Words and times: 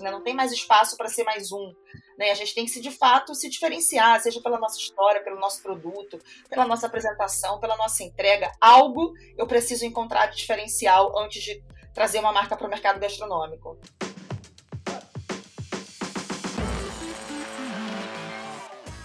né? 0.00 0.10
não 0.10 0.22
tem 0.22 0.34
mais 0.34 0.52
espaço 0.52 0.96
para 0.96 1.08
ser 1.08 1.24
mais 1.24 1.52
um. 1.52 1.74
Né? 2.18 2.30
A 2.30 2.34
gente 2.34 2.54
tem 2.54 2.64
que 2.64 2.70
se 2.70 2.80
de 2.80 2.90
fato 2.90 3.34
se 3.34 3.48
diferenciar, 3.48 4.20
seja 4.20 4.40
pela 4.40 4.58
nossa 4.58 4.78
história, 4.78 5.22
pelo 5.22 5.38
nosso 5.38 5.62
produto, 5.62 6.18
pela 6.48 6.66
nossa 6.66 6.86
apresentação, 6.86 7.58
pela 7.58 7.76
nossa 7.76 8.02
entrega. 8.02 8.50
Algo 8.60 9.12
eu 9.36 9.46
preciso 9.46 9.84
encontrar 9.84 10.26
de 10.26 10.36
diferencial 10.36 11.18
antes 11.18 11.42
de 11.42 11.62
trazer 11.92 12.20
uma 12.20 12.32
marca 12.32 12.56
para 12.56 12.66
o 12.66 12.70
mercado 12.70 13.00
gastronômico. 13.00 13.78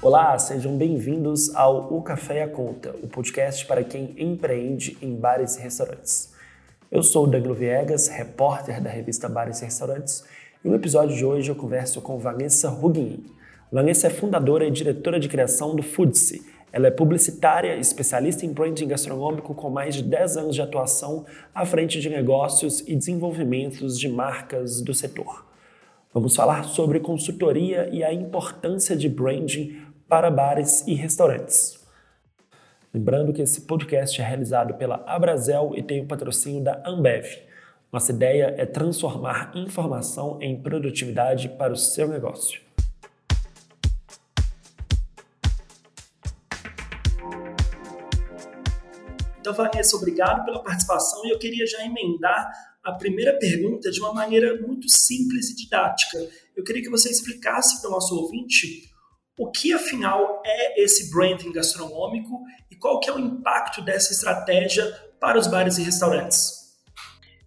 Olá, 0.02 0.38
sejam 0.38 0.78
bem-vindos 0.78 1.56
ao 1.56 1.94
O 1.94 2.02
Café 2.02 2.44
a 2.44 2.48
Conta, 2.48 2.94
o 3.02 3.08
podcast 3.08 3.66
para 3.66 3.86
quem 3.86 4.14
empreende 4.18 4.98
em 5.02 5.16
bares 5.16 5.56
e 5.56 5.62
restaurantes. 5.62 6.34
Eu 6.92 7.02
sou 7.02 7.24
o 7.24 7.28
Douglas 7.28 7.58
Viegas, 7.58 8.08
repórter 8.08 8.80
da 8.80 8.88
revista 8.88 9.28
Bares 9.28 9.64
e 9.64 9.66
Restaurantes, 9.66 10.24
e 10.64 10.70
no 10.70 10.76
episódio 10.76 11.16
de 11.16 11.26
hoje 11.26 11.52
eu 11.52 11.56
converso 11.56 12.02
com 12.02 12.18
Vanessa 12.18 12.72
Huguin. 12.72 13.26
Vanessa 13.70 14.08
é 14.08 14.10
fundadora 14.10 14.66
e 14.66 14.72
diretora 14.72 15.20
de 15.20 15.28
criação 15.28 15.76
do 15.76 15.84
Foodse. 15.84 16.42
Ela 16.72 16.88
é 16.88 16.92
publicitária, 16.92 17.76
especialista 17.76 18.46
em 18.46 18.54
branding 18.54 18.88
gastronômico 18.88 19.54
com 19.54 19.70
mais 19.70 19.94
de 19.94 20.04
10 20.04 20.38
anos 20.38 20.56
de 20.56 20.62
atuação 20.62 21.26
à 21.54 21.66
frente 21.66 22.00
de 22.00 22.10
negócios 22.10 22.80
e 22.88 22.96
desenvolvimentos 22.96 24.00
de 24.00 24.08
marcas 24.08 24.82
do 24.82 24.94
setor. 24.94 25.46
Vamos 26.14 26.36
falar 26.36 26.64
sobre 26.64 27.00
consultoria 27.00 27.90
e 27.92 28.04
a 28.04 28.14
importância 28.14 28.96
de 28.96 29.10
branding 29.10 29.82
para 30.08 30.32
bares 30.32 30.88
e 30.88 30.94
restaurantes. 30.94 31.78
Lembrando 32.94 33.34
que 33.34 33.42
esse 33.42 33.62
podcast 33.62 34.22
é 34.22 34.24
realizado 34.24 34.76
pela 34.76 35.04
Abrazel 35.08 35.74
e 35.76 35.84
tem 35.84 36.02
o 36.02 36.08
patrocínio 36.08 36.64
da 36.64 36.82
Ambev. 36.86 37.26
Nossa 37.94 38.12
ideia 38.12 38.56
é 38.58 38.66
transformar 38.66 39.52
informação 39.54 40.40
em 40.42 40.60
produtividade 40.60 41.48
para 41.48 41.72
o 41.72 41.78
seu 41.78 42.08
negócio. 42.08 42.60
Então, 49.40 49.54
Vanessa, 49.54 49.96
obrigado 49.96 50.44
pela 50.44 50.64
participação 50.64 51.24
e 51.28 51.30
eu 51.30 51.38
queria 51.38 51.68
já 51.68 51.86
emendar 51.86 52.52
a 52.84 52.94
primeira 52.94 53.38
pergunta 53.38 53.92
de 53.92 54.00
uma 54.00 54.12
maneira 54.12 54.60
muito 54.60 54.90
simples 54.90 55.52
e 55.52 55.56
didática. 55.56 56.18
Eu 56.58 56.64
queria 56.64 56.82
que 56.82 56.90
você 56.90 57.12
explicasse 57.12 57.80
para 57.80 57.90
o 57.90 57.94
nosso 57.94 58.16
ouvinte 58.18 58.92
o 59.38 59.52
que 59.52 59.72
afinal 59.72 60.42
é 60.44 60.82
esse 60.82 61.12
branding 61.12 61.52
gastronômico 61.52 62.42
e 62.72 62.76
qual 62.76 63.00
que 63.00 63.08
é 63.08 63.14
o 63.14 63.20
impacto 63.20 63.84
dessa 63.84 64.12
estratégia 64.14 64.84
para 65.20 65.38
os 65.38 65.46
bares 65.46 65.78
e 65.78 65.84
restaurantes? 65.84 66.63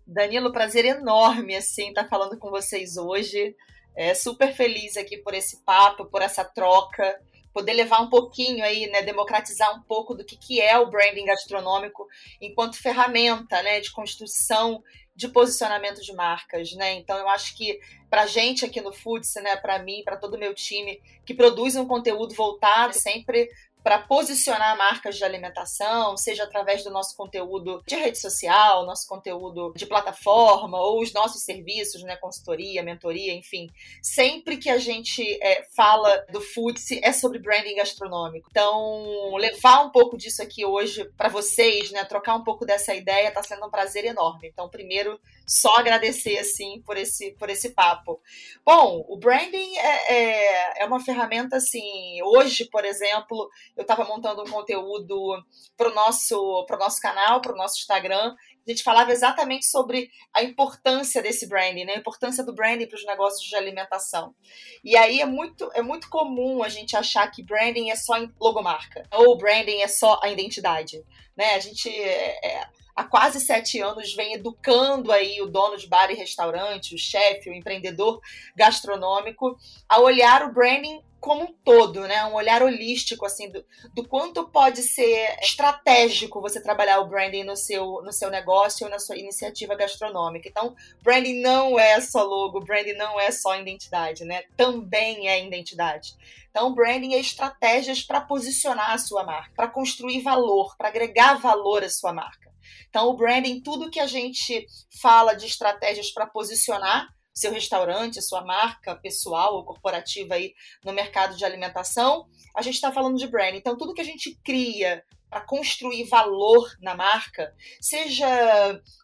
Danilo, 0.06 0.52
prazer 0.52 0.84
enorme 0.84 1.56
assim 1.56 1.88
estar 1.88 2.08
falando 2.08 2.38
com 2.38 2.48
vocês 2.48 2.96
hoje. 2.96 3.56
É 3.96 4.14
super 4.14 4.54
feliz 4.54 4.96
aqui 4.96 5.16
por 5.16 5.34
esse 5.34 5.64
papo, 5.64 6.04
por 6.04 6.22
essa 6.22 6.44
troca, 6.44 7.18
poder 7.52 7.72
levar 7.72 8.00
um 8.00 8.10
pouquinho 8.10 8.62
aí, 8.62 8.86
né, 8.88 9.02
democratizar 9.02 9.74
um 9.74 9.82
pouco 9.82 10.14
do 10.14 10.24
que, 10.24 10.36
que 10.36 10.60
é 10.60 10.78
o 10.78 10.90
branding 10.90 11.24
gastronômico 11.24 12.06
enquanto 12.40 12.76
ferramenta, 12.76 13.62
né, 13.62 13.80
de 13.80 13.90
construção 13.90 14.82
de 15.16 15.28
posicionamento 15.28 16.02
de 16.02 16.12
marcas, 16.12 16.72
né? 16.74 16.92
Então 16.92 17.16
eu 17.16 17.26
acho 17.30 17.56
que 17.56 17.80
para 18.10 18.26
gente 18.26 18.66
aqui 18.66 18.82
no 18.82 18.92
Foods, 18.92 19.34
né, 19.36 19.56
para 19.56 19.78
mim, 19.78 20.02
para 20.04 20.18
todo 20.18 20.34
o 20.34 20.38
meu 20.38 20.54
time 20.54 21.00
que 21.24 21.32
produz 21.32 21.74
um 21.74 21.86
conteúdo 21.86 22.34
voltado 22.34 22.92
sempre 22.92 23.48
para 23.86 24.00
posicionar 24.00 24.76
marcas 24.76 25.16
de 25.16 25.22
alimentação, 25.22 26.16
seja 26.16 26.42
através 26.42 26.82
do 26.82 26.90
nosso 26.90 27.16
conteúdo 27.16 27.84
de 27.86 27.94
rede 27.94 28.18
social, 28.18 28.84
nosso 28.84 29.06
conteúdo 29.06 29.72
de 29.76 29.86
plataforma 29.86 30.76
ou 30.76 31.00
os 31.00 31.12
nossos 31.12 31.44
serviços, 31.44 32.02
né, 32.02 32.16
consultoria, 32.16 32.82
mentoria, 32.82 33.32
enfim. 33.32 33.70
Sempre 34.02 34.56
que 34.56 34.68
a 34.68 34.76
gente 34.76 35.22
é, 35.40 35.62
fala 35.76 36.26
do 36.32 36.40
Foodse 36.40 36.98
é 37.00 37.12
sobre 37.12 37.38
branding 37.38 37.76
gastronômico. 37.76 38.48
Então, 38.50 39.36
levar 39.36 39.84
um 39.84 39.90
pouco 39.90 40.16
disso 40.16 40.42
aqui 40.42 40.66
hoje 40.66 41.04
para 41.16 41.28
vocês, 41.28 41.92
né, 41.92 42.04
trocar 42.04 42.34
um 42.34 42.42
pouco 42.42 42.66
dessa 42.66 42.92
ideia, 42.92 43.28
está 43.28 43.44
sendo 43.44 43.66
um 43.66 43.70
prazer 43.70 44.04
enorme. 44.04 44.48
Então, 44.48 44.68
primeiro, 44.68 45.16
só 45.46 45.76
agradecer 45.76 46.38
assim 46.38 46.82
por 46.84 46.96
esse 46.96 47.30
por 47.38 47.48
esse 47.48 47.70
papo. 47.70 48.20
Bom, 48.64 49.04
o 49.08 49.16
branding 49.16 49.76
é, 49.76 50.14
é, 50.14 50.82
é 50.82 50.84
uma 50.86 50.98
ferramenta 50.98 51.58
assim. 51.58 52.20
Hoje, 52.24 52.64
por 52.64 52.84
exemplo, 52.84 53.48
eu 53.76 53.82
estava 53.82 54.04
montando 54.04 54.42
um 54.42 54.50
conteúdo 54.50 55.44
para 55.76 55.90
o 55.90 55.94
nosso, 55.94 56.64
pro 56.66 56.78
nosso 56.78 57.00
canal, 57.00 57.40
para 57.40 57.52
o 57.52 57.56
nosso 57.56 57.78
Instagram. 57.78 58.34
A 58.66 58.70
gente 58.70 58.82
falava 58.82 59.12
exatamente 59.12 59.66
sobre 59.66 60.10
a 60.34 60.42
importância 60.42 61.22
desse 61.22 61.46
branding, 61.46 61.84
né? 61.84 61.94
a 61.94 61.98
importância 61.98 62.42
do 62.42 62.54
branding 62.54 62.86
para 62.86 62.96
os 62.96 63.04
negócios 63.04 63.46
de 63.46 63.54
alimentação. 63.54 64.34
E 64.82 64.96
aí 64.96 65.20
é 65.20 65.26
muito, 65.26 65.70
é 65.74 65.82
muito 65.82 66.08
comum 66.08 66.62
a 66.62 66.68
gente 66.68 66.96
achar 66.96 67.30
que 67.30 67.42
branding 67.42 67.90
é 67.90 67.96
só 67.96 68.14
logomarca, 68.40 69.06
ou 69.12 69.36
branding 69.36 69.82
é 69.82 69.88
só 69.88 70.18
a 70.22 70.30
identidade. 70.30 71.04
Né? 71.36 71.54
A 71.54 71.60
gente. 71.60 71.88
É, 71.88 72.46
é 72.46 72.76
há 72.96 73.04
quase 73.04 73.38
sete 73.40 73.78
anos 73.78 74.14
vem 74.14 74.32
educando 74.32 75.12
aí 75.12 75.42
o 75.42 75.46
dono 75.46 75.76
de 75.76 75.86
bar 75.86 76.10
e 76.10 76.14
restaurante, 76.14 76.94
o 76.94 76.98
chefe, 76.98 77.50
o 77.50 77.54
empreendedor 77.54 78.18
gastronômico, 78.56 79.54
a 79.86 80.00
olhar 80.00 80.42
o 80.44 80.52
branding 80.54 81.02
como 81.26 81.42
um 81.42 81.52
todo, 81.64 82.02
né? 82.02 82.24
Um 82.26 82.34
olhar 82.34 82.62
holístico, 82.62 83.26
assim, 83.26 83.50
do, 83.50 83.64
do, 83.92 84.06
quanto 84.06 84.48
pode 84.48 84.80
ser 84.84 85.36
estratégico 85.42 86.40
você 86.40 86.62
trabalhar 86.62 87.00
o 87.00 87.08
branding 87.08 87.42
no 87.42 87.56
seu, 87.56 88.00
no 88.04 88.12
seu 88.12 88.30
negócio 88.30 88.86
ou 88.86 88.90
na 88.90 89.00
sua 89.00 89.18
iniciativa 89.18 89.74
gastronômica. 89.74 90.48
Então, 90.48 90.76
branding 91.02 91.42
não 91.42 91.80
é 91.80 92.00
só 92.00 92.22
logo, 92.22 92.60
branding 92.60 92.92
não 92.92 93.18
é 93.18 93.32
só 93.32 93.58
identidade, 93.58 94.24
né? 94.24 94.44
Também 94.56 95.28
é 95.28 95.44
identidade. 95.44 96.14
Então, 96.48 96.72
branding 96.72 97.14
é 97.14 97.18
estratégias 97.18 98.04
para 98.04 98.20
posicionar 98.20 98.92
a 98.92 98.98
sua 98.98 99.24
marca, 99.24 99.50
para 99.56 99.66
construir 99.66 100.22
valor, 100.22 100.76
para 100.76 100.86
agregar 100.86 101.34
valor 101.40 101.82
à 101.82 101.90
sua 101.90 102.12
marca. 102.12 102.54
Então, 102.88 103.08
o 103.08 103.16
branding, 103.16 103.60
tudo 103.60 103.90
que 103.90 103.98
a 103.98 104.06
gente 104.06 104.64
fala 105.02 105.34
de 105.34 105.46
estratégias 105.46 106.12
para 106.12 106.24
posicionar 106.24 107.08
seu 107.36 107.52
restaurante, 107.52 108.22
sua 108.22 108.42
marca 108.42 108.96
pessoal 108.96 109.56
ou 109.56 109.64
corporativa 109.64 110.34
aí 110.34 110.54
no 110.82 110.92
mercado 110.92 111.36
de 111.36 111.44
alimentação, 111.44 112.26
a 112.56 112.62
gente 112.62 112.76
está 112.76 112.90
falando 112.90 113.18
de 113.18 113.26
branding. 113.26 113.58
Então, 113.58 113.76
tudo 113.76 113.92
que 113.92 114.00
a 114.00 114.04
gente 114.04 114.34
cria 114.42 115.04
para 115.28 115.40
construir 115.40 116.04
valor 116.04 116.66
na 116.80 116.94
marca, 116.94 117.52
seja 117.80 118.26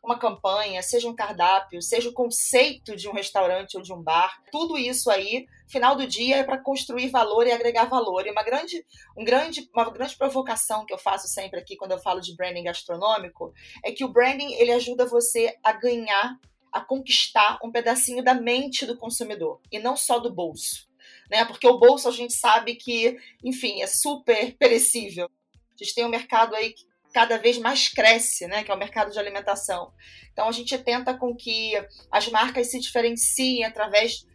uma 0.03 0.19
campanha, 0.19 0.83
seja 0.83 1.09
um 1.09 1.15
cardápio, 1.15 1.83
seja 1.83 2.09
o 2.09 2.13
conceito 2.15 2.97
de 2.97 3.09
um 3.09 3.13
restaurante 3.13 3.77
ou 3.77 3.83
de 3.83 3.93
um 3.93 4.01
bar, 4.01 4.41
tudo 4.51 4.79
isso 4.79 5.11
aí, 5.11 5.47
final 5.69 5.97
do 5.97 6.07
dia, 6.07 6.37
é 6.37 6.45
para 6.45 6.63
construir 6.63 7.09
valor 7.09 7.47
e 7.47 7.53
agregar 7.53 7.85
valor. 7.85 8.27
E 8.27 8.31
uma 8.31 8.45
grande, 8.45 8.87
um 9.17 9.25
grande, 9.25 9.69
uma 9.75 9.91
grande 9.91 10.17
provocação 10.17 10.87
que 10.87 10.95
eu 10.95 10.99
faço 10.99 11.29
sempre 11.29 11.59
aqui 11.59 11.77
quando 11.77 11.93
eu 11.93 11.99
falo 11.99 12.21
de 12.21 12.35
branding 12.37 12.65
gastronômico 12.65 13.53
é 13.85 13.91
que 13.91 14.05
o 14.05 14.09
branding 14.09 14.55
ele 14.55 14.73
ajuda 14.73 15.05
você 15.05 15.59
a 15.63 15.73
ganhar, 15.73 16.39
a 16.73 16.81
conquistar 16.81 17.59
um 17.63 17.71
pedacinho 17.71 18.25
da 18.25 18.35
mente 18.35 18.87
do 18.87 18.97
consumidor 18.97 19.61
e 19.71 19.79
não 19.79 19.97
só 19.97 20.19
do 20.19 20.33
bolso. 20.33 20.89
Né? 21.31 21.45
Porque 21.45 21.67
o 21.67 21.79
bolso 21.79 22.09
a 22.09 22.13
gente 22.13 22.33
sabe 22.33 22.75
que, 22.75 23.19
enfim, 23.45 23.83
é 23.83 23.87
super 23.87 24.57
perecível. 24.57 25.29
A 25.55 25.85
gente 25.85 25.95
tem 25.95 26.05
um 26.05 26.11
mercado 26.11 26.55
aí 26.55 26.73
que 26.73 26.85
cada 27.13 27.37
vez 27.37 27.59
mais 27.59 27.89
cresce, 27.89 28.47
né, 28.47 28.65
que 28.65 28.71
é 28.71 28.75
o 28.75 28.79
mercado 28.79 29.13
de 29.13 29.19
alimentação. 29.19 29.93
Então 30.33 30.49
a 30.49 30.53
gente 30.53 30.77
tenta 30.79 31.13
com 31.15 31.37
que 31.37 31.75
as 32.11 32.29
marcas 32.29 32.69
se 32.69 32.81
diferenciem 32.81 33.65
através 33.65 34.27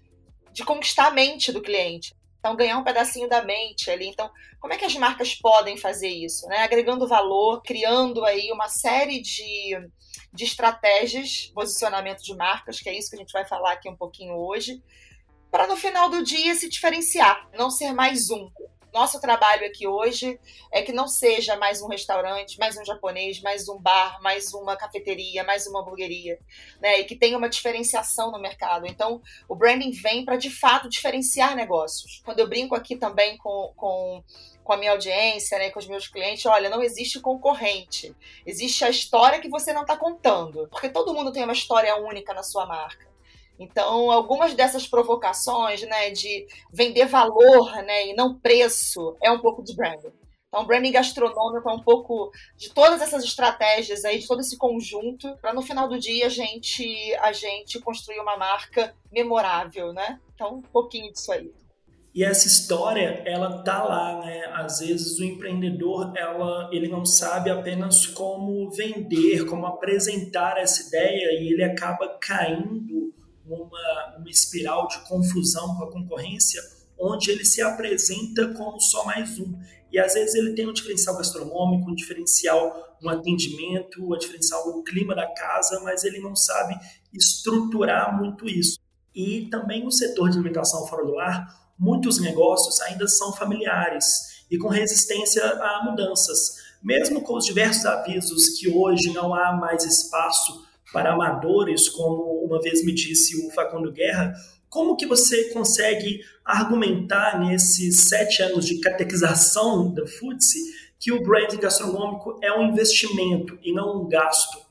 de 0.54 0.64
conquistar 0.64 1.08
a 1.08 1.12
mente 1.12 1.52
do 1.52 1.62
cliente. 1.62 2.14
Então 2.40 2.56
ganhar 2.56 2.78
um 2.78 2.84
pedacinho 2.84 3.28
da 3.28 3.44
mente 3.44 3.90
ali. 3.90 4.08
Então, 4.08 4.30
como 4.60 4.74
é 4.74 4.78
que 4.78 4.86
as 4.86 4.96
marcas 4.96 5.34
podem 5.36 5.76
fazer 5.76 6.08
isso, 6.08 6.48
né? 6.48 6.60
Agregando 6.60 7.08
valor, 7.08 7.62
criando 7.64 8.24
aí 8.24 8.52
uma 8.52 8.70
série 8.70 9.22
de, 9.22 9.76
de 10.34 10.44
estratégias, 10.44 11.52
posicionamento 11.54 12.22
de 12.22 12.36
marcas, 12.36 12.80
que 12.80 12.90
é 12.90 12.98
isso 12.98 13.10
que 13.10 13.16
a 13.16 13.20
gente 13.20 13.34
vai 13.34 13.46
falar 13.46 13.74
aqui 13.74 13.90
um 13.90 13.96
pouquinho 13.96 14.36
hoje, 14.36 14.82
para 15.52 15.68
no 15.68 15.78
final 15.78 16.10
do 16.10 16.24
dia 16.24 16.56
se 16.56 16.70
diferenciar, 16.70 17.48
não 17.58 17.70
ser 17.70 17.94
mais 17.94 18.30
um, 18.30 18.50
nosso 18.98 19.22
trabalho 19.22 19.64
aqui 19.64 19.88
hoje 19.88 20.40
é 20.72 20.82
que 20.82 20.92
não 20.92 21.08
seja 21.08 21.56
mais 21.56 21.84
um 21.84 21.88
restaurante, 21.88 22.58
mais 22.58 22.76
um 22.78 22.84
japonês, 22.84 23.40
mais 23.42 23.70
um 23.70 23.78
bar, 23.78 24.20
mais 24.24 24.52
uma 24.56 24.76
cafeteria, 24.76 25.44
mais 25.44 25.68
uma 25.68 25.82
hamburgueria, 25.82 26.40
né? 26.82 27.02
E 27.02 27.04
que 27.04 27.16
tenha 27.16 27.38
uma 27.38 27.48
diferenciação 27.48 28.32
no 28.32 28.42
mercado. 28.42 28.88
Então, 28.88 29.22
o 29.48 29.56
branding 29.56 29.92
vem 29.92 30.26
para 30.26 30.36
de 30.36 30.50
fato 30.50 30.90
diferenciar 30.90 31.56
negócios. 31.56 32.24
Quando 32.26 32.40
eu 32.40 32.50
brinco 32.50 32.74
aqui 32.74 32.96
também 32.96 33.38
com, 33.38 33.72
com 33.76 34.24
com 34.64 34.74
a 34.74 34.78
minha 34.78 34.92
audiência, 34.92 35.58
né, 35.58 35.70
com 35.70 35.80
os 35.80 35.88
meus 35.88 36.10
clientes, 36.10 36.46
olha, 36.46 36.70
não 36.70 36.84
existe 36.84 37.22
concorrente. 37.22 38.14
Existe 38.46 38.84
a 38.84 38.90
história 38.90 39.40
que 39.40 39.48
você 39.48 39.72
não 39.72 39.84
está 39.84 39.96
contando. 39.96 40.68
Porque 40.68 40.90
todo 40.90 41.14
mundo 41.14 41.32
tem 41.32 41.42
uma 41.46 41.54
história 41.54 41.96
única 41.96 42.34
na 42.34 42.44
sua 42.44 42.66
marca. 42.66 43.08
Então, 43.60 44.12
algumas 44.12 44.54
dessas 44.54 44.88
provocações, 44.88 45.82
né, 45.82 46.12
de 46.12 46.46
vender 46.72 47.06
valor, 47.06 47.72
né, 47.84 48.08
e 48.08 48.14
não 48.16 48.38
preço, 48.38 49.16
é 49.22 49.32
um 49.32 49.40
pouco 49.40 49.64
de 49.64 49.76
branding. 49.76 50.12
Então, 50.48 50.66
branding 50.66 50.92
gastronômico 50.92 51.70
é 51.70 51.74
um 51.74 51.82
pouco 51.82 52.32
de 52.56 52.74
todas 52.74 53.02
essas 53.02 53.24
estratégias 53.24 54.06
aí, 54.06 54.20
de 54.20 54.28
todo 54.28 54.40
esse 54.40 54.58
conjunto, 54.58 55.36
para 55.42 55.54
no 55.54 55.62
final 55.62 55.88
do 55.90 56.00
dia 56.00 56.28
a 56.28 56.30
gente, 56.30 57.14
a 57.16 57.32
gente 57.32 57.80
construir 57.82 58.20
uma 58.20 58.38
marca 58.38 58.96
memorável, 59.12 59.92
né? 59.92 60.20
Então, 60.34 60.56
um 60.56 60.62
pouquinho 60.62 61.12
disso 61.12 61.32
aí. 61.32 61.52
E 62.16 62.24
essa 62.24 62.48
história, 62.48 63.22
ela 63.26 63.62
tá 63.62 63.84
lá, 63.84 64.26
né? 64.26 64.46
Às 64.54 64.80
vezes 64.80 65.20
o 65.20 65.24
empreendedor, 65.24 66.14
ela, 66.16 66.70
ele 66.72 66.88
não 66.88 67.06
sabe 67.06 67.52
apenas 67.52 68.08
como 68.08 68.72
vender, 68.72 69.46
como 69.46 69.68
apresentar 69.68 70.58
essa 70.58 70.88
ideia 70.88 71.40
e 71.40 71.54
ele 71.54 71.64
acaba 71.64 72.18
caindo 72.20 73.14
numa, 73.48 74.16
numa 74.18 74.30
espiral 74.30 74.88
de 74.88 75.00
confusão 75.08 75.76
com 75.76 75.86
a 75.86 75.92
concorrência, 75.92 76.62
onde 77.00 77.32
ele 77.32 77.46
se 77.46 77.62
apresenta 77.62 78.54
como 78.54 78.80
só 78.80 79.06
mais 79.06 79.40
um. 79.40 79.58
E 79.92 80.00
às 80.00 80.14
vezes 80.14 80.36
ele 80.36 80.54
tem 80.54 80.68
um 80.68 80.74
diferencial 80.74 81.16
gastronômico, 81.16 81.90
um 81.90 81.96
diferencial 81.96 82.98
no 83.02 83.10
atendimento, 83.10 84.04
um 84.04 84.18
diferencial 84.18 84.68
no 84.68 84.84
clima 84.84 85.16
da 85.16 85.28
casa, 85.34 85.80
mas 85.82 86.04
ele 86.04 86.20
não 86.20 86.36
sabe 86.36 86.76
estruturar 87.14 88.18
muito 88.18 88.48
isso. 88.48 88.78
E 89.16 89.48
também 89.50 89.84
no 89.84 89.92
setor 89.92 90.30
de 90.30 90.38
alimentação 90.38 90.86
fora 90.88 91.06
do 91.06 91.14
lar, 91.14 91.48
muitos 91.80 92.20
negócios 92.20 92.82
ainda 92.82 93.08
são 93.08 93.32
familiares 93.32 94.46
e 94.50 94.58
com 94.58 94.68
resistência 94.68 95.44
a 95.44 95.84
mudanças. 95.84 96.68
Mesmo 96.84 97.22
com 97.22 97.36
os 97.36 97.46
diversos 97.46 97.86
avisos 97.86 98.50
que 98.50 98.70
hoje 98.70 99.12
não 99.14 99.34
há 99.34 99.54
mais 99.54 99.84
espaço 99.84 100.66
para 100.98 101.14
amadores, 101.14 101.88
como 101.88 102.44
uma 102.44 102.60
vez 102.60 102.84
me 102.84 102.92
disse 102.92 103.46
o 103.46 103.52
Facundo 103.52 103.92
Guerra, 103.92 104.34
como 104.68 104.98
que 104.98 105.06
você 105.06 105.54
consegue 105.54 106.26
argumentar 106.44 107.40
nesses 107.40 107.98
sete 107.98 108.42
anos 108.42 108.66
de 108.66 108.80
catequização 108.82 109.94
da 109.94 110.08
FTSE 110.08 110.58
que 111.00 111.12
o 111.12 111.22
branding 111.22 111.60
gastronômico 111.60 112.40
é 112.42 112.52
um 112.52 112.64
investimento 112.64 113.60
e 113.62 113.72
não 113.72 114.02
um 114.02 114.10
gasto? 114.10 114.66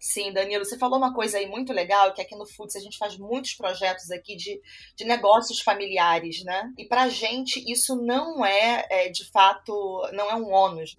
Sim, 0.00 0.32
Danilo, 0.32 0.64
você 0.64 0.78
falou 0.78 0.96
uma 0.96 1.12
coisa 1.12 1.36
aí 1.36 1.46
muito 1.46 1.70
legal, 1.74 2.14
que 2.14 2.22
aqui 2.22 2.34
no 2.34 2.46
Foods 2.46 2.76
a 2.76 2.80
gente 2.80 2.96
faz 2.96 3.18
muitos 3.18 3.52
projetos 3.52 4.10
aqui 4.10 4.36
de, 4.36 4.58
de 4.96 5.04
negócios 5.04 5.60
familiares, 5.60 6.42
né? 6.44 6.72
E 6.78 6.86
pra 6.86 7.10
gente 7.10 7.62
isso 7.70 7.94
não 7.94 8.42
é, 8.42 8.86
é 8.88 9.08
de 9.10 9.30
fato, 9.30 10.08
não 10.14 10.30
é 10.30 10.34
um 10.34 10.50
ônus. 10.50 10.96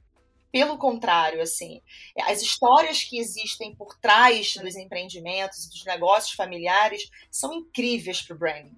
Pelo 0.57 0.75
contrário, 0.75 1.39
assim, 1.39 1.83
as 2.21 2.41
histórias 2.41 3.03
que 3.03 3.19
existem 3.19 3.75
por 3.75 3.95
trás 3.99 4.55
dos 4.55 4.75
empreendimentos 4.75 5.65
e 5.65 5.69
dos 5.69 5.85
negócios 5.85 6.33
familiares 6.33 7.11
são 7.29 7.53
incríveis 7.53 8.23
para 8.23 8.35
o 8.35 8.39
branding. 8.39 8.75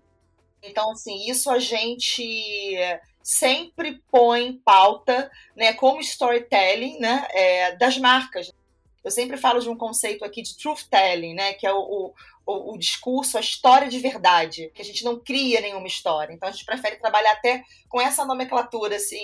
Então, 0.62 0.92
assim, 0.92 1.30
isso 1.30 1.50
a 1.50 1.58
gente 1.58 2.76
sempre 3.24 4.04
põe 4.12 4.48
em 4.48 4.58
pauta, 4.58 5.32
né, 5.56 5.72
como 5.72 6.02
storytelling, 6.02 7.00
né, 7.00 7.26
é, 7.32 7.76
das 7.78 7.98
marcas. 7.98 8.52
Eu 9.02 9.10
sempre 9.10 9.38
falo 9.38 9.62
de 9.62 9.70
um 9.70 9.78
conceito 9.78 10.26
aqui 10.26 10.42
de 10.42 10.58
truth 10.58 10.84
telling, 10.90 11.34
né? 11.34 11.54
Que 11.54 11.66
é 11.66 11.72
o, 11.72 12.14
o, 12.46 12.74
o, 12.74 12.78
discurso, 12.78 13.38
a 13.38 13.42
história 13.42 13.88
de 13.88 14.00
verdade, 14.00 14.70
que 14.76 14.82
a 14.82 14.86
gente 14.86 15.06
não 15.06 15.18
cria 15.18 15.62
nenhuma 15.62 15.88
história. 15.88 16.34
Então 16.34 16.50
a 16.50 16.52
gente 16.52 16.66
prefere 16.66 16.98
trabalhar 16.98 17.32
até 17.32 17.64
com 17.88 18.02
essa 18.02 18.26
nomenclatura, 18.26 18.98
assim, 18.98 19.22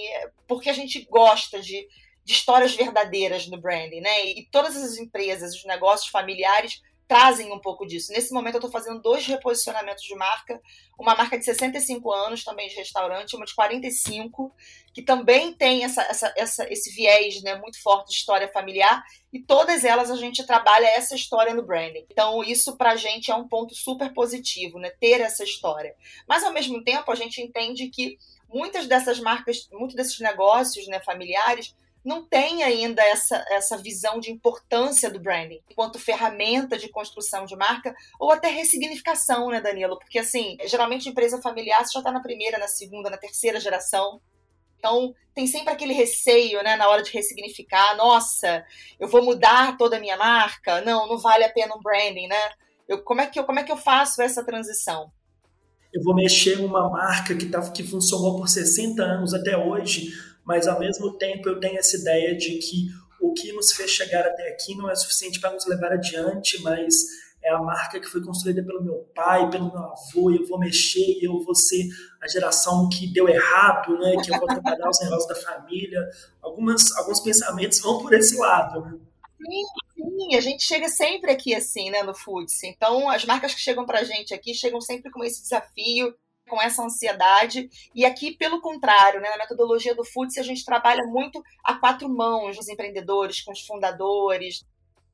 porque 0.47 0.69
a 0.69 0.73
gente 0.73 1.05
gosta 1.11 1.59
de, 1.59 1.85
de 2.25 2.33
histórias 2.33 2.75
verdadeiras 2.75 3.47
no 3.47 3.61
branding, 3.61 4.01
né? 4.01 4.25
E, 4.25 4.39
e 4.39 4.45
todas 4.47 4.75
as 4.75 4.97
empresas, 4.97 5.55
os 5.55 5.63
negócios 5.63 6.09
familiares 6.09 6.81
trazem 7.07 7.51
um 7.51 7.59
pouco 7.59 7.85
disso. 7.85 8.11
Nesse 8.11 8.33
momento 8.33 8.55
eu 8.55 8.59
estou 8.59 8.71
fazendo 8.71 8.99
dois 8.99 9.25
reposicionamentos 9.27 10.03
de 10.03 10.15
marca, 10.15 10.59
uma 10.97 11.15
marca 11.15 11.37
de 11.37 11.45
65 11.45 12.11
anos 12.11 12.43
também 12.43 12.67
de 12.67 12.75
restaurante, 12.75 13.35
uma 13.35 13.45
de 13.45 13.53
45, 13.53 14.51
que 14.93 15.03
também 15.03 15.53
tem 15.53 15.83
essa, 15.83 16.01
essa, 16.03 16.33
essa, 16.35 16.73
esse 16.73 16.91
viés 16.95 17.43
né, 17.43 17.55
muito 17.55 17.81
forte 17.81 18.09
de 18.09 18.15
história 18.15 18.51
familiar, 18.51 19.03
e 19.31 19.39
todas 19.39 19.83
elas 19.83 20.09
a 20.09 20.15
gente 20.15 20.45
trabalha 20.45 20.87
essa 20.87 21.15
história 21.15 21.53
no 21.53 21.63
branding. 21.63 22.05
Então 22.09 22.43
isso 22.43 22.75
para 22.75 22.91
a 22.91 22.95
gente 22.95 23.29
é 23.29 23.35
um 23.35 23.47
ponto 23.47 23.75
super 23.75 24.11
positivo, 24.13 24.79
né, 24.79 24.89
ter 24.99 25.21
essa 25.21 25.43
história. 25.43 25.95
Mas 26.27 26.43
ao 26.43 26.53
mesmo 26.53 26.83
tempo 26.83 27.11
a 27.11 27.15
gente 27.15 27.39
entende 27.39 27.89
que 27.89 28.17
muitas 28.49 28.87
dessas 28.87 29.19
marcas, 29.19 29.69
muitos 29.71 29.95
desses 29.95 30.19
negócios 30.19 30.87
né, 30.87 30.99
familiares 31.01 31.75
não 32.05 32.23
tem 32.23 32.61
ainda 32.61 33.03
essa, 33.03 33.43
essa 33.49 33.77
visão 33.77 34.19
de 34.19 34.31
importância 34.31 35.09
do 35.09 35.19
branding 35.19 35.59
enquanto 35.69 35.97
ferramenta 35.97 36.77
de 36.77 36.87
construção 36.87 37.45
de 37.45 37.55
marca 37.55 37.95
ou 38.19 38.31
até 38.31 38.47
ressignificação, 38.47 39.49
né, 39.49 39.59
Danilo? 39.59 39.97
Porque, 39.97 40.19
assim, 40.19 40.55
geralmente 40.65 41.09
empresa 41.09 41.41
familiar 41.41 41.83
você 41.83 41.93
já 41.93 41.99
está 41.99 42.11
na 42.11 42.21
primeira, 42.21 42.59
na 42.59 42.67
segunda, 42.67 43.09
na 43.09 43.17
terceira 43.17 43.59
geração. 43.59 44.21
Então, 44.77 45.15
tem 45.33 45.47
sempre 45.47 45.73
aquele 45.73 45.93
receio, 45.93 46.61
né, 46.61 46.75
na 46.75 46.87
hora 46.87 47.01
de 47.01 47.11
ressignificar. 47.11 47.97
Nossa, 47.97 48.63
eu 48.99 49.07
vou 49.07 49.23
mudar 49.23 49.75
toda 49.75 49.97
a 49.97 49.99
minha 49.99 50.15
marca? 50.15 50.81
Não, 50.81 51.07
não 51.07 51.17
vale 51.17 51.43
a 51.43 51.51
pena 51.51 51.75
um 51.75 51.81
branding, 51.81 52.27
né? 52.27 52.51
Eu, 52.87 53.01
como, 53.01 53.21
é 53.21 53.25
que 53.25 53.39
eu, 53.39 53.45
como 53.45 53.59
é 53.59 53.63
que 53.63 53.71
eu 53.71 53.77
faço 53.77 54.21
essa 54.21 54.45
transição? 54.45 55.11
Eu 55.91 56.03
vou 56.03 56.13
mexer 56.13 56.59
em 56.59 56.65
uma 56.65 56.87
marca 56.87 57.35
que, 57.35 57.47
tá, 57.47 57.61
que 57.71 57.81
funcionou 57.81 58.35
por 58.35 58.47
60 58.47 59.01
anos 59.01 59.33
até 59.33 59.57
hoje, 59.57 60.13
mas 60.45 60.67
ao 60.67 60.79
mesmo 60.79 61.17
tempo 61.17 61.49
eu 61.49 61.59
tenho 61.59 61.77
essa 61.77 61.97
ideia 61.97 62.35
de 62.35 62.57
que 62.59 62.87
o 63.19 63.33
que 63.33 63.51
nos 63.51 63.71
fez 63.71 63.89
chegar 63.91 64.25
até 64.25 64.49
aqui 64.49 64.75
não 64.75 64.89
é 64.89 64.95
suficiente 64.95 65.39
para 65.39 65.51
nos 65.51 65.65
levar 65.65 65.91
adiante, 65.91 66.61
mas 66.61 66.93
é 67.43 67.51
a 67.51 67.59
marca 67.59 67.99
que 67.99 68.07
foi 68.07 68.23
construída 68.23 68.63
pelo 68.63 68.83
meu 68.83 69.07
pai, 69.13 69.49
pelo 69.49 69.71
meu 69.71 69.83
avô, 69.83 70.31
e 70.31 70.37
eu 70.37 70.47
vou 70.47 70.59
mexer, 70.59 71.19
e 71.21 71.25
eu 71.25 71.43
vou 71.43 71.53
ser 71.53 71.87
a 72.21 72.27
geração 72.27 72.89
que 72.89 73.07
deu 73.07 73.29
errado, 73.29 73.97
né? 73.99 74.15
que 74.23 74.33
eu 74.33 74.39
vou 74.39 74.47
trabalhar 74.47 74.89
os 74.89 74.99
negócios 74.99 75.27
da 75.27 75.35
família. 75.35 75.99
Algumas, 76.41 76.95
alguns 76.97 77.19
pensamentos 77.19 77.79
vão 77.79 78.01
por 78.01 78.13
esse 78.13 78.35
lado. 78.37 78.81
Né? 78.81 78.99
Sim, 79.37 79.63
sim, 79.95 80.35
a 80.35 80.41
gente 80.41 80.63
chega 80.63 80.89
sempre 80.89 81.31
aqui 81.31 81.53
assim, 81.53 81.91
né, 81.91 82.01
no 82.01 82.15
Foods. 82.15 82.63
Então, 82.63 83.09
as 83.09 83.23
marcas 83.25 83.53
que 83.53 83.61
chegam 83.61 83.85
para 83.85 84.03
gente 84.03 84.33
aqui 84.33 84.53
chegam 84.53 84.81
sempre 84.81 85.11
com 85.11 85.23
esse 85.23 85.43
desafio 85.43 86.15
com 86.47 86.61
essa 86.61 86.83
ansiedade. 86.83 87.69
E 87.93 88.05
aqui, 88.05 88.35
pelo 88.35 88.61
contrário, 88.61 89.19
né, 89.19 89.29
na 89.29 89.37
metodologia 89.37 89.95
do 89.95 90.03
FUTS, 90.03 90.37
a 90.37 90.43
gente 90.43 90.63
trabalha 90.63 91.03
muito 91.03 91.41
a 91.63 91.75
quatro 91.75 92.07
mãos 92.09 92.57
os 92.57 92.67
empreendedores, 92.67 93.41
com 93.41 93.51
os 93.51 93.61
fundadores. 93.61 94.63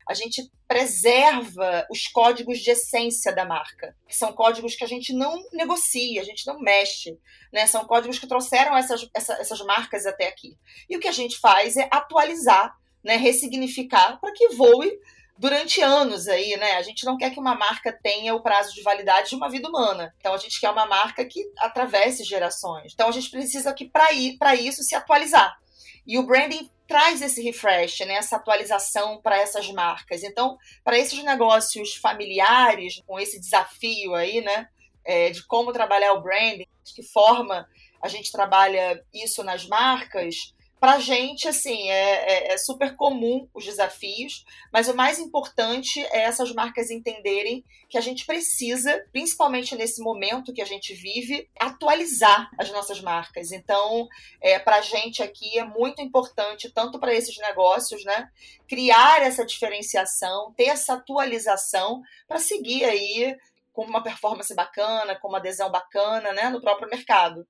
A 0.08 0.14
gente 0.14 0.52
preserva 0.68 1.86
os 1.90 2.08
códigos 2.08 2.60
de 2.60 2.72
essência 2.72 3.34
da 3.34 3.46
marca, 3.46 3.96
que 4.08 4.16
são 4.16 4.34
códigos 4.34 4.76
que 4.76 4.84
a 4.84 4.88
gente 4.88 5.14
não 5.14 5.42
negocia, 5.54 6.22
a 6.22 6.26
gente 6.26 6.46
não 6.48 6.60
mexe. 6.60 7.18
Né? 7.54 7.68
São 7.68 7.86
códigos 7.86 8.20
que 8.20 8.28
trouxeram 8.28 8.76
essas, 8.76 9.08
essa, 9.16 9.34
essas 9.34 9.62
marcas 9.62 10.06
até 10.06 10.28
aqui. 10.28 10.58
E 10.90 10.98
o 10.98 11.00
que 11.00 11.08
a 11.08 11.14
gente 11.14 11.40
faz 11.40 11.78
é 11.78 11.88
atualizar, 11.92 12.76
né, 13.04 13.16
ressignificar 13.16 14.20
para 14.20 14.34
que 14.34 14.50
voe 14.50 15.00
durante 15.42 15.82
anos 15.82 16.28
aí, 16.28 16.56
né? 16.56 16.74
A 16.74 16.84
gente 16.84 17.04
não 17.04 17.18
quer 17.18 17.32
que 17.32 17.40
uma 17.40 17.56
marca 17.56 17.92
tenha 17.92 18.36
o 18.36 18.44
prazo 18.44 18.76
de 18.76 18.84
validade 18.84 19.32
de 19.32 19.36
uma 19.36 19.50
vida 19.50 19.68
humana. 19.68 20.14
Então 20.20 20.36
a 20.36 20.38
gente 20.38 20.62
quer 20.62 20.70
uma 20.70 20.86
marca 20.86 21.26
que 21.26 21.52
atravesse 21.58 22.24
gerações. 22.24 22.94
Então 22.94 23.10
a 23.10 23.12
gente 23.12 23.32
precisa 23.32 23.74
que 23.74 23.90
para 23.90 24.54
isso 24.54 24.84
se 24.84 24.94
atualizar. 24.94 25.58
E 26.06 26.20
o 26.20 26.24
branding 26.24 26.70
traz 26.88 27.24
esse 27.24 27.42
refresh, 27.42 28.02
né, 28.02 28.16
essa 28.16 28.36
atualização 28.36 29.20
para 29.20 29.36
essas 29.36 29.68
marcas. 29.72 30.22
Então, 30.22 30.58
para 30.84 31.00
esses 31.00 31.24
negócios 31.24 31.96
familiares, 31.96 33.02
com 33.08 33.20
esse 33.20 33.40
desafio 33.40 34.14
aí, 34.14 34.42
né, 34.42 34.68
é, 35.04 35.32
de 35.32 35.44
como 35.48 35.74
trabalhar 35.74 36.14
o 36.14 36.22
branding, 36.22 36.68
de 36.84 36.94
que 36.94 37.02
forma 37.02 37.68
a 38.00 38.08
gente 38.08 38.32
trabalha 38.32 39.04
isso 39.12 39.44
nas 39.44 39.66
marcas, 39.66 40.54
para 40.82 40.94
a 40.94 41.00
gente, 41.00 41.48
assim, 41.48 41.92
é, 41.92 41.94
é, 41.94 42.54
é, 42.54 42.58
super 42.58 42.96
comum 42.96 43.48
os 43.54 43.64
desafios, 43.64 44.44
mas 44.74 44.90
o 44.90 44.96
mais 44.96 45.20
importante 45.20 46.04
é 46.06 46.22
essas 46.22 46.52
marcas 46.52 46.90
entenderem 46.90 47.64
que 47.88 48.00
a 48.00 48.02
gente 48.02 48.26
precisa, 48.26 49.06
principalmente 49.12 49.76
nesse 49.76 50.02
momento 50.02 50.52
que 50.52 50.62
a 50.62 50.66
gente 50.66 50.96
vive, 50.96 51.48
atualizar 51.60 52.50
as 52.58 52.72
nossas 52.72 53.00
marcas. 53.00 53.52
Então, 53.52 54.08
é, 54.42 54.58
para 54.58 54.78
a 54.78 54.82
gente 54.82 55.22
aqui 55.22 55.56
é 55.56 55.64
muito 55.64 56.02
importante, 56.02 56.72
tanto 56.74 57.00
para 57.00 57.14
esses 57.14 57.38
negócios, 57.38 58.04
né, 58.04 58.32
criar 58.68 59.22
essa 59.22 59.46
diferenciação, 59.46 60.52
ter 60.58 60.70
essa 60.70 60.96
atualização 60.96 62.02
para 62.28 62.40
seguir 62.40 62.86
aí 62.86 63.38
com 63.72 63.86
uma 63.86 64.02
performance 64.02 64.54
bacana, 64.56 65.16
com 65.16 65.28
uma 65.28 65.38
adesão 65.38 65.70
bacana, 65.70 66.34
né, 66.34 66.50
no 66.50 66.60
próprio 66.60 66.90
mercado. 66.90 67.46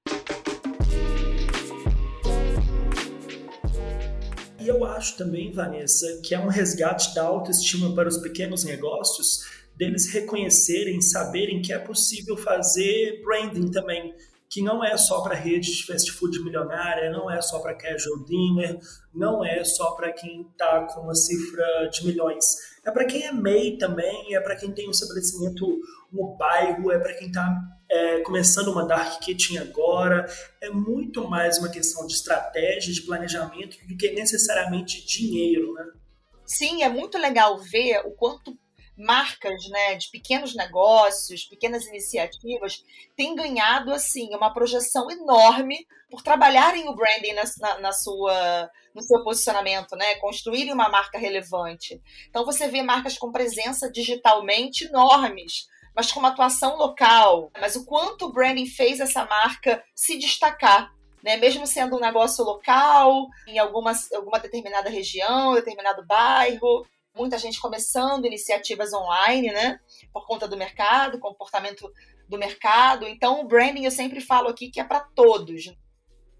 E 4.61 4.67
eu 4.67 4.85
acho 4.85 5.17
também, 5.17 5.51
Vanessa, 5.51 6.21
que 6.23 6.35
é 6.35 6.39
um 6.39 6.47
resgate 6.47 7.15
da 7.15 7.23
autoestima 7.23 7.95
para 7.95 8.07
os 8.07 8.17
pequenos 8.17 8.63
negócios, 8.63 9.43
deles 9.75 10.13
reconhecerem, 10.13 11.01
saberem 11.01 11.63
que 11.63 11.73
é 11.73 11.79
possível 11.79 12.37
fazer 12.37 13.23
branding 13.23 13.71
também, 13.71 14.13
que 14.47 14.61
não 14.61 14.83
é 14.83 14.95
só 14.97 15.21
para 15.21 15.33
rede 15.33 15.75
de 15.77 15.83
fast 15.83 16.11
food 16.11 16.43
milionária, 16.43 17.09
não 17.09 17.31
é 17.31 17.41
só 17.41 17.57
para 17.57 17.73
casual 17.73 18.23
dinner, 18.23 18.79
não 19.11 19.43
é 19.43 19.63
só 19.63 19.91
para 19.91 20.11
quem 20.11 20.41
está 20.41 20.81
com 20.81 21.01
uma 21.01 21.15
cifra 21.15 21.89
de 21.91 22.05
milhões. 22.05 22.45
É 22.85 22.91
para 22.91 23.05
quem 23.05 23.23
é 23.23 23.31
MEI 23.31 23.77
também, 23.77 24.35
é 24.35 24.39
para 24.41 24.55
quem 24.55 24.71
tem 24.71 24.87
um 24.87 24.91
estabelecimento 24.91 25.65
no 26.11 26.35
bairro, 26.37 26.91
é 26.91 26.99
para 26.99 27.15
quem 27.15 27.29
está 27.29 27.49
é, 27.91 28.21
começando 28.21 28.69
uma 28.69 28.86
dark 28.86 29.19
kitchen 29.19 29.57
agora. 29.57 30.25
É 30.62 30.69
muito 30.69 31.27
mais 31.27 31.57
uma 31.57 31.69
questão 31.69 32.07
de 32.07 32.13
estratégia, 32.13 32.93
de 32.93 33.01
planejamento, 33.01 33.77
do 33.86 33.98
que 33.98 34.12
necessariamente 34.12 35.05
dinheiro, 35.05 35.74
né? 35.74 35.86
Sim, 36.45 36.83
é 36.83 36.89
muito 36.89 37.17
legal 37.17 37.57
ver 37.57 38.01
o 38.05 38.12
quanto 38.12 38.57
marcas 38.98 39.67
né, 39.69 39.95
de 39.95 40.10
pequenos 40.10 40.55
negócios, 40.55 41.45
pequenas 41.45 41.86
iniciativas, 41.88 42.83
têm 43.15 43.36
ganhado 43.36 43.91
assim 43.91 44.33
uma 44.36 44.53
projeção 44.53 45.10
enorme 45.10 45.88
por 46.10 46.21
trabalharem 46.21 46.88
o 46.88 46.95
branding 46.95 47.33
na, 47.33 47.43
na, 47.60 47.79
na, 47.79 47.91
sua, 47.91 48.69
no 48.93 49.01
seu 49.01 49.24
posicionamento, 49.24 49.95
né, 49.95 50.15
construírem 50.15 50.74
uma 50.74 50.89
marca 50.89 51.17
relevante. 51.17 52.01
Então 52.29 52.45
você 52.45 52.67
vê 52.67 52.83
marcas 52.83 53.17
com 53.17 53.31
presença 53.31 53.89
digitalmente 53.89 54.86
enormes, 54.86 55.67
mas 55.95 56.12
com 56.12 56.19
uma 56.19 56.29
atuação 56.29 56.77
local. 56.77 57.51
Mas 57.60 57.75
o 57.75 57.86
quanto 57.86 58.25
o 58.25 58.31
branding 58.31 58.65
fez 58.65 59.00
essa 59.00 59.25
marca 59.25 59.83
se 59.95 60.17
destacar 60.17 60.91
né? 61.24 61.38
Mesmo 61.38 61.67
sendo 61.67 61.95
um 61.95 62.00
negócio 62.00 62.43
local, 62.43 63.27
em 63.48 63.60
alguma, 63.60 63.91
alguma 64.13 64.39
determinada 64.39 64.89
região, 64.89 65.53
determinado 65.53 66.05
bairro, 66.05 66.86
muita 67.15 67.38
gente 67.38 67.60
começando 67.60 68.25
iniciativas 68.25 68.93
online, 68.93 69.51
né? 69.51 69.79
Por 70.12 70.25
conta 70.25 70.48
do 70.48 70.57
mercado, 70.57 71.19
comportamento 71.19 71.91
do 72.27 72.38
mercado. 72.38 73.07
Então, 73.07 73.41
o 73.41 73.48
branding 73.48 73.86
eu 73.86 73.91
sempre 73.91 74.21
falo 74.21 74.48
aqui 74.48 74.69
que 74.69 74.79
é 74.79 74.83
para 74.83 75.01
todos, 75.01 75.74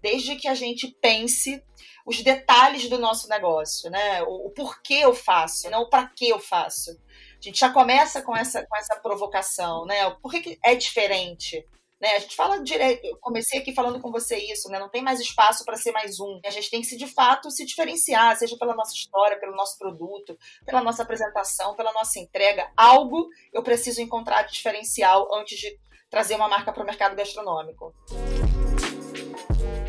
desde 0.00 0.36
que 0.36 0.48
a 0.48 0.54
gente 0.54 0.88
pense 1.00 1.62
os 2.04 2.20
detalhes 2.20 2.88
do 2.88 2.98
nosso 2.98 3.28
negócio, 3.28 3.90
né? 3.90 4.22
O, 4.24 4.48
o 4.48 4.50
porquê 4.50 4.94
eu 4.94 5.14
faço, 5.14 5.70
não 5.70 5.82
o 5.82 5.90
para 5.90 6.08
que 6.08 6.28
eu 6.28 6.40
faço. 6.40 6.98
A 7.42 7.48
gente 7.48 7.58
já 7.58 7.70
começa 7.70 8.22
com 8.22 8.36
essa, 8.36 8.64
com 8.64 8.76
essa 8.76 8.94
provocação, 9.00 9.84
né? 9.84 10.08
Por 10.22 10.30
que, 10.30 10.40
que 10.40 10.58
é 10.62 10.76
diferente? 10.76 11.66
Né? 12.00 12.14
A 12.14 12.18
gente 12.20 12.36
fala 12.36 12.62
direto, 12.62 13.04
eu 13.04 13.16
comecei 13.18 13.58
aqui 13.58 13.74
falando 13.74 14.00
com 14.00 14.12
você 14.12 14.36
isso, 14.36 14.68
né? 14.68 14.78
Não 14.78 14.88
tem 14.88 15.02
mais 15.02 15.18
espaço 15.18 15.64
para 15.64 15.76
ser 15.76 15.90
mais 15.90 16.20
um. 16.20 16.40
A 16.46 16.50
gente 16.50 16.70
tem 16.70 16.80
que 16.80 16.96
de 16.96 17.06
fato 17.08 17.50
se 17.50 17.64
diferenciar, 17.64 18.36
seja 18.36 18.56
pela 18.56 18.76
nossa 18.76 18.94
história, 18.94 19.40
pelo 19.40 19.56
nosso 19.56 19.76
produto, 19.76 20.38
pela 20.64 20.82
nossa 20.84 21.02
apresentação, 21.02 21.74
pela 21.74 21.92
nossa 21.92 22.20
entrega. 22.20 22.70
Algo 22.76 23.28
eu 23.52 23.62
preciso 23.62 24.00
encontrar 24.00 24.42
de 24.42 24.52
diferencial 24.52 25.28
antes 25.34 25.58
de 25.58 25.76
trazer 26.08 26.36
uma 26.36 26.48
marca 26.48 26.72
para 26.72 26.84
o 26.84 26.86
mercado 26.86 27.16
gastronômico. 27.16 27.92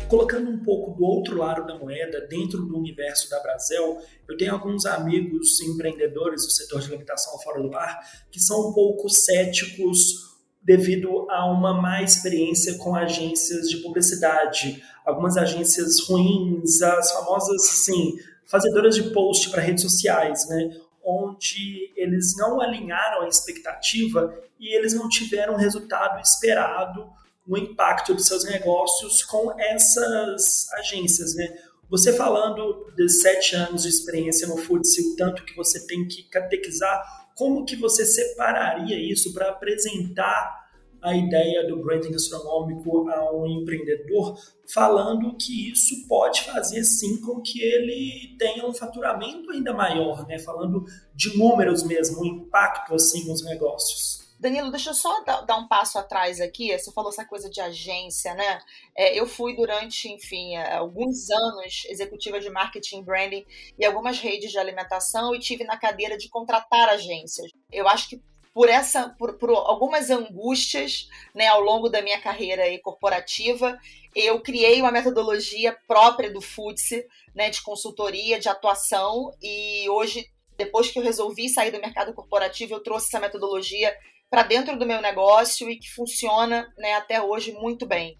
Colocando 0.08 0.50
um 0.50 0.58
pouco 0.58 0.90
do 0.92 1.04
outro 1.04 1.36
lado 1.36 1.66
da 1.66 1.78
moeda, 1.78 2.26
dentro 2.28 2.62
do 2.62 2.78
universo 2.78 3.28
da 3.30 3.40
Brasel, 3.40 3.98
eu 4.28 4.36
tenho 4.36 4.52
alguns 4.52 4.84
amigos 4.84 5.60
empreendedores 5.62 6.44
do 6.44 6.50
setor 6.50 6.80
de 6.80 6.88
alimentação 6.88 7.38
fora 7.38 7.62
do 7.62 7.70
bar 7.70 8.00
que 8.30 8.38
são 8.38 8.68
um 8.68 8.72
pouco 8.72 9.08
céticos 9.08 10.34
devido 10.62 11.26
a 11.30 11.50
uma 11.50 11.80
má 11.80 12.02
experiência 12.02 12.78
com 12.78 12.94
agências 12.94 13.68
de 13.68 13.78
publicidade, 13.78 14.82
algumas 15.04 15.36
agências 15.36 16.00
ruins, 16.06 16.80
as 16.80 17.12
famosas, 17.12 17.62
assim, 17.62 18.18
fazedoras 18.46 18.94
de 18.94 19.10
post 19.10 19.50
para 19.50 19.62
redes 19.62 19.82
sociais, 19.82 20.48
né? 20.48 20.70
onde 21.04 21.92
eles 21.96 22.34
não 22.36 22.60
alinharam 22.60 23.22
a 23.22 23.28
expectativa 23.28 24.34
e 24.58 24.74
eles 24.74 24.94
não 24.94 25.08
tiveram 25.08 25.54
o 25.54 25.58
resultado 25.58 26.20
esperado 26.20 27.06
no 27.46 27.58
impacto 27.58 28.14
dos 28.14 28.26
seus 28.26 28.44
negócios 28.44 29.22
com 29.22 29.58
essas 29.60 30.70
agências, 30.72 31.34
né? 31.34 31.56
Você 31.90 32.12
falando 32.14 32.92
de 32.96 33.08
sete 33.08 33.54
anos 33.54 33.82
de 33.82 33.88
experiência 33.88 34.48
no 34.48 34.56
Futsi, 34.56 35.12
o 35.12 35.16
tanto 35.16 35.44
que 35.44 35.54
você 35.54 35.86
tem 35.86 36.08
que 36.08 36.22
catequizar 36.24 37.02
como 37.36 37.64
que 37.64 37.76
você 37.76 38.06
separaria 38.06 38.98
isso 38.98 39.32
para 39.32 39.50
apresentar 39.50 40.64
a 41.02 41.14
ideia 41.14 41.66
do 41.68 41.82
branding 41.82 42.12
gastronômico 42.12 43.10
a 43.10 43.30
um 43.36 43.46
empreendedor, 43.46 44.38
falando 44.72 45.36
que 45.36 45.70
isso 45.70 46.08
pode 46.08 46.42
fazer 46.44 46.82
sim 46.82 47.20
com 47.20 47.42
que 47.42 47.60
ele 47.62 48.34
tenha 48.38 48.66
um 48.66 48.72
faturamento 48.72 49.50
ainda 49.50 49.74
maior, 49.74 50.26
né? 50.26 50.38
Falando 50.38 50.86
de 51.14 51.36
números 51.36 51.82
mesmo, 51.82 52.22
um 52.22 52.24
impacto 52.24 52.94
assim 52.94 53.28
nos 53.28 53.44
negócios. 53.44 54.23
Danilo, 54.44 54.70
deixa 54.70 54.90
eu 54.90 54.94
só 54.94 55.24
dar, 55.24 55.56
um 55.56 55.66
passo 55.66 55.98
atrás 55.98 56.38
aqui. 56.38 56.78
Você 56.78 56.92
falou 56.92 57.08
essa 57.10 57.24
coisa 57.24 57.48
de 57.48 57.62
agência, 57.62 58.34
né? 58.34 58.60
É, 58.94 59.18
eu 59.18 59.26
fui 59.26 59.56
durante, 59.56 60.06
enfim, 60.12 60.54
é, 60.54 60.74
alguns 60.74 61.30
anos 61.30 61.86
executiva 61.88 62.38
de 62.38 62.50
marketing 62.50 63.02
branding 63.02 63.46
e 63.78 63.86
algumas 63.86 64.18
redes 64.18 64.52
de 64.52 64.58
alimentação 64.58 65.34
e 65.34 65.40
tive 65.40 65.64
na 65.64 65.78
cadeira 65.78 66.18
de 66.18 66.28
contratar 66.28 66.90
agências. 66.90 67.50
Eu 67.72 67.88
acho 67.88 68.06
que 68.06 68.20
por 68.52 68.68
essa, 68.68 69.08
por, 69.18 69.38
por 69.38 69.48
algumas 69.48 70.10
angústias, 70.10 71.08
né, 71.34 71.46
ao 71.46 71.62
longo 71.62 71.88
da 71.88 72.02
minha 72.02 72.20
carreira 72.20 72.64
corporativa, 72.82 73.78
eu 74.14 74.42
criei 74.42 74.78
uma 74.78 74.92
metodologia 74.92 75.74
própria 75.88 76.30
do 76.30 76.42
FUTSE, 76.42 77.06
né, 77.34 77.48
de 77.48 77.62
consultoria, 77.62 78.38
de 78.38 78.50
atuação, 78.50 79.32
e 79.42 79.88
hoje 79.88 80.28
depois 80.56 80.90
que 80.90 80.98
eu 80.98 81.02
resolvi 81.02 81.48
sair 81.48 81.70
do 81.70 81.80
mercado 81.80 82.12
corporativo, 82.14 82.74
eu 82.74 82.82
trouxe 82.82 83.08
essa 83.08 83.18
metodologia 83.18 83.92
para 84.34 84.42
dentro 84.42 84.76
do 84.76 84.84
meu 84.84 85.00
negócio 85.00 85.70
e 85.70 85.78
que 85.78 85.88
funciona 85.88 86.68
né, 86.76 86.94
até 86.94 87.22
hoje 87.22 87.52
muito 87.52 87.86
bem. 87.86 88.18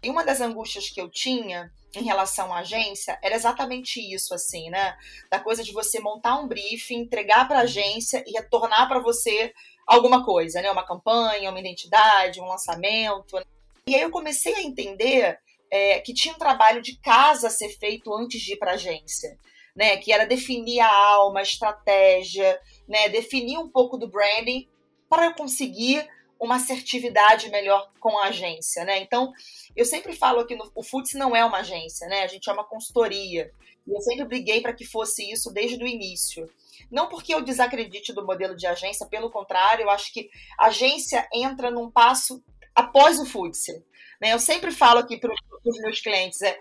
E 0.00 0.08
uma 0.08 0.24
das 0.24 0.40
angústias 0.40 0.88
que 0.88 1.00
eu 1.00 1.10
tinha 1.10 1.68
em 1.96 2.04
relação 2.04 2.54
à 2.54 2.60
agência 2.60 3.18
era 3.20 3.34
exatamente 3.34 3.98
isso, 3.98 4.32
assim, 4.32 4.70
né? 4.70 4.96
Da 5.28 5.40
coisa 5.40 5.64
de 5.64 5.72
você 5.72 5.98
montar 5.98 6.38
um 6.38 6.46
briefing, 6.46 7.00
entregar 7.00 7.48
para 7.48 7.58
a 7.58 7.62
agência 7.62 8.22
e 8.24 8.30
retornar 8.34 8.86
para 8.86 9.00
você 9.00 9.52
alguma 9.84 10.24
coisa, 10.24 10.62
né? 10.62 10.70
Uma 10.70 10.86
campanha, 10.86 11.50
uma 11.50 11.58
identidade, 11.58 12.40
um 12.40 12.46
lançamento. 12.46 13.44
E 13.88 13.96
aí 13.96 14.02
eu 14.02 14.12
comecei 14.12 14.54
a 14.54 14.62
entender 14.62 15.40
é, 15.72 15.98
que 15.98 16.14
tinha 16.14 16.36
um 16.36 16.38
trabalho 16.38 16.80
de 16.80 16.96
casa 17.00 17.48
a 17.48 17.50
ser 17.50 17.70
feito 17.70 18.14
antes 18.14 18.40
de 18.40 18.52
ir 18.52 18.58
para 18.58 18.70
a 18.70 18.74
agência. 18.74 19.36
Né, 19.74 19.96
que 19.96 20.12
era 20.12 20.26
definir 20.26 20.80
a 20.80 20.92
alma, 20.92 21.38
a 21.38 21.44
estratégia, 21.44 22.60
né, 22.88 23.08
definir 23.08 23.58
um 23.58 23.68
pouco 23.68 23.96
do 23.96 24.08
branding 24.08 24.66
para 25.08 25.32
conseguir 25.32 26.08
uma 26.40 26.56
assertividade 26.56 27.50
melhor 27.50 27.90
com 27.98 28.16
a 28.18 28.26
agência, 28.26 28.84
né? 28.84 29.00
Então, 29.00 29.32
eu 29.74 29.84
sempre 29.84 30.14
falo 30.14 30.46
que 30.46 30.54
no, 30.54 30.70
o 30.74 30.82
FUTS 30.82 31.14
não 31.14 31.34
é 31.34 31.44
uma 31.44 31.58
agência, 31.58 32.06
né? 32.06 32.22
A 32.22 32.26
gente 32.28 32.48
é 32.48 32.52
uma 32.52 32.64
consultoria. 32.64 33.52
E 33.86 33.92
eu 33.92 34.00
sempre 34.00 34.24
briguei 34.24 34.60
para 34.60 34.72
que 34.72 34.84
fosse 34.84 35.28
isso 35.30 35.52
desde 35.52 35.82
o 35.82 35.86
início. 35.86 36.48
Não 36.90 37.08
porque 37.08 37.34
eu 37.34 37.42
desacredite 37.42 38.12
do 38.12 38.24
modelo 38.24 38.56
de 38.56 38.66
agência, 38.66 39.06
pelo 39.06 39.30
contrário, 39.30 39.84
eu 39.84 39.90
acho 39.90 40.12
que 40.12 40.30
a 40.58 40.66
agência 40.66 41.26
entra 41.34 41.70
num 41.70 41.90
passo 41.90 42.42
após 42.74 43.18
o 43.18 43.26
FUTS. 43.26 43.66
Né? 44.20 44.32
Eu 44.32 44.38
sempre 44.38 44.70
falo 44.70 45.00
aqui 45.00 45.16
para 45.16 45.32
os 45.32 45.80
meus 45.80 46.00
clientes, 46.00 46.40
é, 46.42 46.58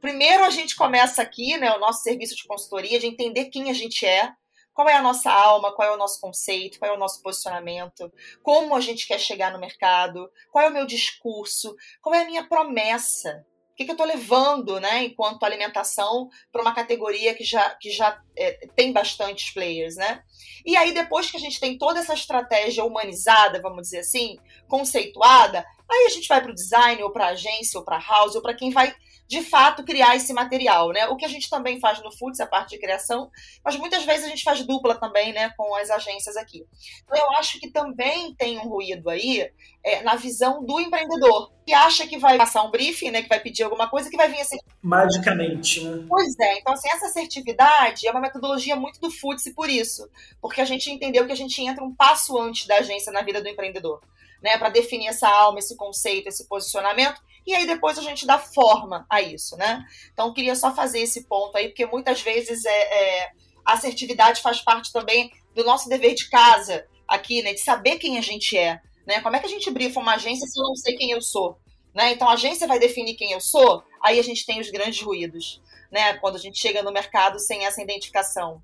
primeiro 0.00 0.44
a 0.44 0.50
gente 0.50 0.76
começa 0.76 1.20
aqui, 1.22 1.56
né, 1.58 1.72
o 1.72 1.80
nosso 1.80 2.02
serviço 2.02 2.34
de 2.36 2.44
consultoria, 2.44 2.98
de 2.98 3.06
entender 3.06 3.46
quem 3.46 3.70
a 3.70 3.74
gente 3.74 4.06
é, 4.06 4.32
qual 4.76 4.90
é 4.90 4.94
a 4.94 5.00
nossa 5.00 5.32
alma, 5.32 5.72
qual 5.72 5.88
é 5.88 5.94
o 5.94 5.96
nosso 5.96 6.20
conceito, 6.20 6.78
qual 6.78 6.92
é 6.92 6.94
o 6.94 6.98
nosso 6.98 7.22
posicionamento, 7.22 8.12
como 8.42 8.76
a 8.76 8.80
gente 8.82 9.08
quer 9.08 9.18
chegar 9.18 9.50
no 9.50 9.58
mercado, 9.58 10.30
qual 10.52 10.66
é 10.66 10.68
o 10.68 10.72
meu 10.72 10.84
discurso, 10.84 11.74
qual 12.02 12.14
é 12.14 12.20
a 12.20 12.26
minha 12.26 12.46
promessa. 12.46 13.42
O 13.72 13.74
que, 13.76 13.86
que 13.86 13.90
eu 13.90 13.94
estou 13.94 14.06
levando, 14.06 14.78
né, 14.78 15.04
enquanto 15.04 15.44
alimentação, 15.44 16.28
para 16.52 16.60
uma 16.60 16.74
categoria 16.74 17.34
que 17.34 17.42
já, 17.42 17.70
que 17.70 17.90
já 17.90 18.20
é, 18.36 18.66
tem 18.76 18.92
bastantes 18.92 19.50
players, 19.50 19.96
né? 19.96 20.22
E 20.64 20.76
aí, 20.76 20.92
depois 20.92 21.30
que 21.30 21.38
a 21.38 21.40
gente 21.40 21.58
tem 21.58 21.78
toda 21.78 22.00
essa 22.00 22.12
estratégia 22.12 22.84
humanizada, 22.84 23.60
vamos 23.62 23.82
dizer 23.82 24.00
assim, 24.00 24.36
conceituada, 24.68 25.64
aí 25.90 26.06
a 26.06 26.10
gente 26.10 26.28
vai 26.28 26.42
para 26.42 26.50
o 26.50 26.54
design, 26.54 27.02
ou 27.02 27.10
para 27.10 27.26
a 27.26 27.30
agência, 27.30 27.78
ou 27.78 27.84
para 27.84 27.96
a 27.96 28.00
house, 28.00 28.34
ou 28.34 28.42
para 28.42 28.54
quem 28.54 28.70
vai 28.70 28.94
de 29.28 29.42
fato 29.42 29.84
criar 29.84 30.14
esse 30.14 30.32
material, 30.32 30.90
né? 30.90 31.06
O 31.08 31.16
que 31.16 31.24
a 31.24 31.28
gente 31.28 31.50
também 31.50 31.80
faz 31.80 32.02
no 32.02 32.12
Foods, 32.12 32.40
a 32.40 32.46
parte 32.46 32.70
de 32.70 32.78
criação, 32.78 33.30
mas 33.64 33.76
muitas 33.76 34.04
vezes 34.04 34.24
a 34.24 34.28
gente 34.28 34.44
faz 34.44 34.64
dupla 34.64 34.94
também, 34.94 35.32
né, 35.32 35.52
com 35.56 35.74
as 35.74 35.90
agências 35.90 36.36
aqui. 36.36 36.64
Então 37.04 37.18
eu 37.18 37.32
acho 37.32 37.58
que 37.58 37.70
também 37.70 38.34
tem 38.34 38.58
um 38.58 38.68
ruído 38.68 39.10
aí 39.10 39.50
é, 39.82 40.02
na 40.02 40.14
visão 40.14 40.64
do 40.64 40.78
empreendedor, 40.78 41.50
que 41.66 41.72
acha 41.72 42.06
que 42.06 42.18
vai 42.18 42.36
passar 42.36 42.62
um 42.62 42.70
briefing, 42.70 43.10
né, 43.10 43.22
que 43.22 43.28
vai 43.28 43.40
pedir 43.40 43.64
alguma 43.64 43.88
coisa, 43.88 44.08
que 44.08 44.16
vai 44.16 44.28
vir 44.28 44.40
assim. 44.40 44.58
Magicamente, 44.80 45.82
né? 45.82 46.04
Pois 46.08 46.38
é, 46.38 46.58
então 46.58 46.72
assim, 46.72 46.88
essa 46.88 47.06
assertividade 47.06 48.06
é 48.06 48.10
uma 48.10 48.20
metodologia 48.20 48.76
muito 48.76 49.00
do 49.00 49.10
Foods 49.10 49.52
por 49.54 49.68
isso, 49.68 50.08
porque 50.40 50.60
a 50.60 50.64
gente 50.64 50.90
entendeu 50.90 51.26
que 51.26 51.32
a 51.32 51.36
gente 51.36 51.60
entra 51.62 51.82
um 51.82 51.94
passo 51.94 52.38
antes 52.38 52.66
da 52.66 52.76
agência 52.76 53.12
na 53.12 53.22
vida 53.22 53.42
do 53.42 53.48
empreendedor. 53.48 54.00
Né, 54.42 54.58
para 54.58 54.68
definir 54.68 55.08
essa 55.08 55.26
alma, 55.26 55.58
esse 55.58 55.74
conceito, 55.74 56.28
esse 56.28 56.46
posicionamento, 56.46 57.20
e 57.46 57.54
aí 57.54 57.66
depois 57.66 57.98
a 57.98 58.02
gente 58.02 58.26
dá 58.26 58.38
forma 58.38 59.06
a 59.08 59.22
isso, 59.22 59.56
né? 59.56 59.84
Então, 60.12 60.32
queria 60.34 60.56
só 60.56 60.74
fazer 60.74 61.00
esse 61.00 61.24
ponto 61.28 61.56
aí, 61.56 61.68
porque 61.68 61.86
muitas 61.86 62.20
vezes 62.20 62.64
é, 62.64 62.70
é, 62.70 63.30
a 63.64 63.74
assertividade 63.74 64.42
faz 64.42 64.60
parte 64.60 64.92
também 64.92 65.30
do 65.54 65.64
nosso 65.64 65.88
dever 65.88 66.14
de 66.14 66.28
casa 66.28 66.86
aqui, 67.06 67.42
né? 67.42 67.52
De 67.52 67.60
saber 67.60 67.98
quem 67.98 68.18
a 68.18 68.20
gente 68.20 68.58
é, 68.58 68.80
né? 69.06 69.20
Como 69.20 69.36
é 69.36 69.38
que 69.38 69.46
a 69.46 69.50
gente 69.50 69.70
brifa 69.70 70.00
uma 70.00 70.14
agência 70.14 70.46
se 70.46 70.58
eu 70.58 70.64
não 70.64 70.74
sei 70.74 70.96
quem 70.96 71.12
eu 71.12 71.22
sou? 71.22 71.58
Né? 71.94 72.12
Então, 72.12 72.28
a 72.28 72.34
agência 72.34 72.66
vai 72.66 72.78
definir 72.78 73.14
quem 73.14 73.32
eu 73.32 73.40
sou, 73.40 73.82
aí 74.02 74.18
a 74.18 74.22
gente 74.22 74.44
tem 74.44 74.60
os 74.60 74.68
grandes 74.68 75.00
ruídos, 75.00 75.62
né? 75.90 76.14
Quando 76.18 76.36
a 76.36 76.38
gente 76.38 76.58
chega 76.58 76.82
no 76.82 76.92
mercado 76.92 77.38
sem 77.38 77.64
essa 77.64 77.80
identificação. 77.80 78.62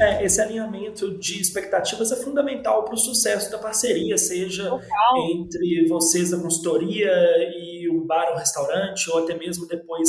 É, 0.00 0.24
esse 0.24 0.40
alinhamento 0.40 1.18
de 1.18 1.40
expectativas 1.40 2.12
é 2.12 2.16
fundamental 2.16 2.84
para 2.84 2.94
o 2.94 2.98
sucesso 2.98 3.50
da 3.50 3.58
parceria, 3.58 4.16
seja 4.16 4.68
Total. 4.68 5.16
entre 5.32 5.88
vocês 5.88 6.30
da 6.30 6.38
consultoria 6.38 7.10
e 7.56 7.88
o 7.88 8.04
bar 8.04 8.30
ou 8.30 8.36
restaurante, 8.36 9.10
ou 9.10 9.18
até 9.18 9.34
mesmo 9.36 9.66
depois 9.66 10.08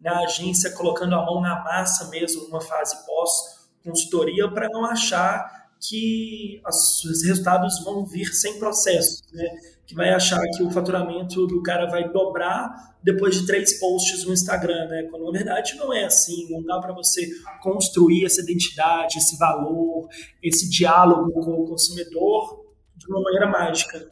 na 0.00 0.20
agência 0.20 0.72
colocando 0.72 1.14
a 1.14 1.24
mão 1.24 1.40
na 1.40 1.62
massa 1.62 2.08
mesmo 2.10 2.42
numa 2.44 2.60
fase 2.60 2.96
pós-consultoria 3.06 4.48
para 4.48 4.68
não 4.68 4.84
achar 4.84 5.68
que 5.80 6.60
os 6.66 7.22
resultados 7.24 7.82
vão 7.84 8.04
vir 8.04 8.26
sem 8.34 8.58
processo, 8.58 9.22
né? 9.32 9.48
Que 9.88 9.94
vai 9.94 10.10
achar 10.10 10.38
que 10.50 10.62
o 10.62 10.70
faturamento 10.70 11.46
do 11.46 11.62
cara 11.62 11.86
vai 11.86 12.10
dobrar 12.10 12.94
depois 13.02 13.40
de 13.40 13.46
três 13.46 13.80
posts 13.80 14.22
no 14.26 14.34
Instagram, 14.34 14.86
né? 14.86 15.04
Quando 15.10 15.24
na 15.24 15.32
verdade 15.32 15.76
não 15.76 15.90
é 15.94 16.04
assim, 16.04 16.46
não 16.50 16.62
dá 16.62 16.78
para 16.78 16.92
você 16.92 17.26
construir 17.62 18.26
essa 18.26 18.42
identidade, 18.42 19.16
esse 19.16 19.38
valor, 19.38 20.06
esse 20.42 20.68
diálogo 20.68 21.32
com 21.32 21.62
o 21.62 21.66
consumidor 21.66 22.66
de 22.94 23.06
uma 23.08 23.22
maneira 23.22 23.46
mágica. 23.46 24.10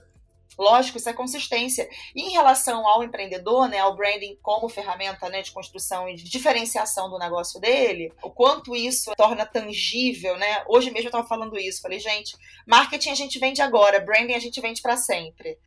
Lógico, 0.58 0.96
isso 0.96 1.10
é 1.10 1.12
consistência. 1.12 1.86
E 2.14 2.22
em 2.22 2.30
relação 2.30 2.88
ao 2.88 3.04
empreendedor, 3.04 3.68
né, 3.68 3.78
ao 3.78 3.94
branding 3.94 4.38
como 4.40 4.70
ferramenta 4.70 5.28
né, 5.28 5.42
de 5.42 5.52
construção 5.52 6.08
e 6.08 6.14
de 6.14 6.24
diferenciação 6.24 7.10
do 7.10 7.18
negócio 7.18 7.60
dele, 7.60 8.10
o 8.22 8.30
quanto 8.30 8.74
isso 8.74 9.12
torna 9.14 9.44
tangível, 9.44 10.38
né? 10.38 10.64
Hoje 10.66 10.90
mesmo 10.90 11.08
eu 11.08 11.10
estava 11.10 11.28
falando 11.28 11.58
isso, 11.58 11.82
falei, 11.82 11.98
gente, 11.98 12.34
marketing 12.66 13.10
a 13.10 13.14
gente 13.14 13.38
vende 13.38 13.60
agora, 13.60 14.00
branding 14.00 14.32
a 14.32 14.38
gente 14.38 14.58
vende 14.58 14.80
para 14.80 14.96
sempre. 14.96 15.58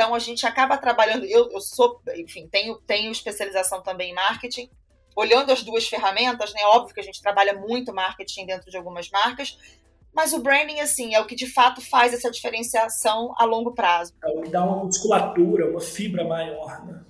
Então 0.00 0.14
a 0.14 0.18
gente 0.18 0.46
acaba 0.46 0.78
trabalhando. 0.78 1.26
Eu, 1.26 1.50
eu 1.52 1.60
sou, 1.60 2.00
enfim, 2.16 2.48
tenho, 2.50 2.76
tenho 2.86 3.12
especialização 3.12 3.82
também 3.82 4.12
em 4.12 4.14
marketing. 4.14 4.70
Olhando 5.14 5.52
as 5.52 5.62
duas 5.62 5.86
ferramentas, 5.86 6.54
né? 6.54 6.60
Óbvio 6.68 6.94
que 6.94 7.00
a 7.00 7.04
gente 7.04 7.20
trabalha 7.20 7.52
muito 7.52 7.92
marketing 7.92 8.46
dentro 8.46 8.70
de 8.70 8.78
algumas 8.78 9.10
marcas, 9.10 9.58
mas 10.14 10.32
o 10.32 10.40
branding, 10.40 10.80
assim, 10.80 11.14
é 11.14 11.20
o 11.20 11.26
que 11.26 11.34
de 11.34 11.46
fato 11.46 11.82
faz 11.82 12.14
essa 12.14 12.30
diferenciação 12.30 13.34
a 13.36 13.44
longo 13.44 13.74
prazo. 13.74 14.14
É 14.24 14.48
dá 14.48 14.64
uma 14.64 14.84
musculatura, 14.84 15.68
uma 15.68 15.82
fibra 15.82 16.24
maior, 16.24 16.82
né? 16.86 17.02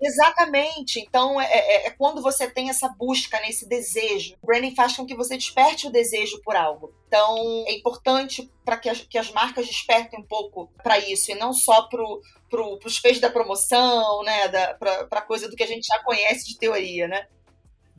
Exatamente. 0.00 0.98
Então, 1.00 1.40
é, 1.40 1.46
é, 1.46 1.86
é, 1.86 1.90
quando 1.90 2.22
você 2.22 2.48
tem 2.48 2.70
essa 2.70 2.88
busca, 2.88 3.38
né, 3.40 3.50
esse 3.50 3.68
desejo. 3.68 4.34
O 4.42 4.46
branding 4.46 4.74
faz 4.74 4.96
com 4.96 5.04
que 5.04 5.14
você 5.14 5.36
desperte 5.36 5.86
o 5.86 5.92
desejo 5.92 6.40
por 6.42 6.56
algo. 6.56 6.94
Então, 7.06 7.64
é 7.66 7.72
importante 7.74 8.50
para 8.64 8.76
que, 8.76 8.90
que, 9.06 9.18
as 9.18 9.30
marcas 9.32 9.66
despertem 9.66 10.20
um 10.20 10.26
pouco 10.26 10.72
para 10.82 10.98
isso, 10.98 11.32
e 11.32 11.34
não 11.34 11.52
só 11.52 11.82
para 11.82 12.02
pro, 12.48 12.78
os 12.84 13.00
peixes 13.00 13.20
da 13.20 13.28
promoção, 13.28 14.22
né, 14.22 14.48
para 14.78 15.08
a 15.10 15.22
coisa 15.22 15.48
do 15.48 15.56
que 15.56 15.62
a 15.62 15.66
gente 15.66 15.86
já 15.86 16.02
conhece 16.02 16.46
de 16.46 16.58
teoria, 16.58 17.08
né? 17.08 17.26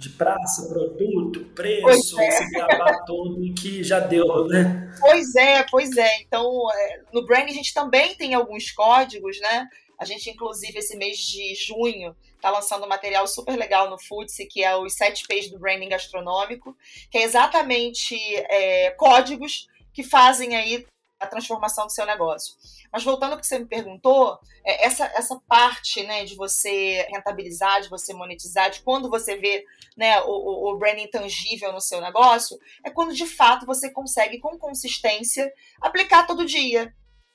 de 0.01 0.09
praça, 0.09 0.67
produto, 0.67 1.45
preço, 1.53 2.19
é. 2.19 2.27
esse 2.27 2.49
trabalho 2.49 2.97
todo 3.05 3.53
que 3.53 3.83
já 3.83 3.99
deu, 3.99 4.47
né? 4.47 4.91
Pois 4.99 5.35
é, 5.35 5.63
pois 5.69 5.95
é. 5.95 6.21
Então, 6.21 6.67
é, 6.73 7.01
no 7.13 7.23
branding 7.23 7.51
a 7.51 7.55
gente 7.55 7.71
também 7.71 8.15
tem 8.15 8.33
alguns 8.33 8.71
códigos, 8.71 9.39
né? 9.39 9.67
A 10.01 10.05
gente, 10.05 10.31
inclusive, 10.31 10.79
esse 10.79 10.97
mês 10.97 11.19
de 11.19 11.53
junho, 11.53 12.15
está 12.35 12.49
lançando 12.49 12.85
um 12.85 12.89
material 12.89 13.27
super 13.27 13.55
legal 13.55 13.87
no 13.87 13.99
Futsi, 13.99 14.47
que 14.47 14.63
é 14.63 14.75
os 14.75 14.95
sete 14.95 15.27
P's 15.27 15.51
do 15.51 15.59
branding 15.59 15.89
gastronômico, 15.89 16.75
que 17.11 17.19
é 17.19 17.21
exatamente 17.21 18.17
é, 18.49 18.89
códigos 18.97 19.67
que 19.93 20.01
fazem 20.01 20.55
aí 20.55 20.87
a 21.19 21.27
transformação 21.27 21.85
do 21.85 21.91
seu 21.91 22.03
negócio. 22.03 22.55
Mas 22.91 23.03
voltando 23.03 23.33
ao 23.33 23.39
que 23.39 23.45
você 23.45 23.59
me 23.59 23.67
perguntou, 23.67 24.39
é, 24.65 24.87
essa, 24.87 25.05
essa 25.15 25.39
parte 25.47 26.01
né, 26.01 26.25
de 26.25 26.33
você 26.35 27.07
rentabilizar, 27.11 27.83
de 27.83 27.87
você 27.87 28.11
monetizar, 28.11 28.71
de 28.71 28.81
quando 28.81 29.07
você 29.07 29.37
vê 29.37 29.63
né, 29.95 30.19
o, 30.21 30.71
o 30.71 30.77
branding 30.79 31.11
tangível 31.11 31.71
no 31.71 31.79
seu 31.79 32.01
negócio, 32.01 32.57
é 32.83 32.89
quando 32.89 33.13
de 33.13 33.27
fato 33.27 33.67
você 33.67 33.91
consegue, 33.91 34.39
com 34.39 34.57
consistência, 34.57 35.53
aplicar 35.79 36.25
todo 36.25 36.43
dia. 36.43 36.91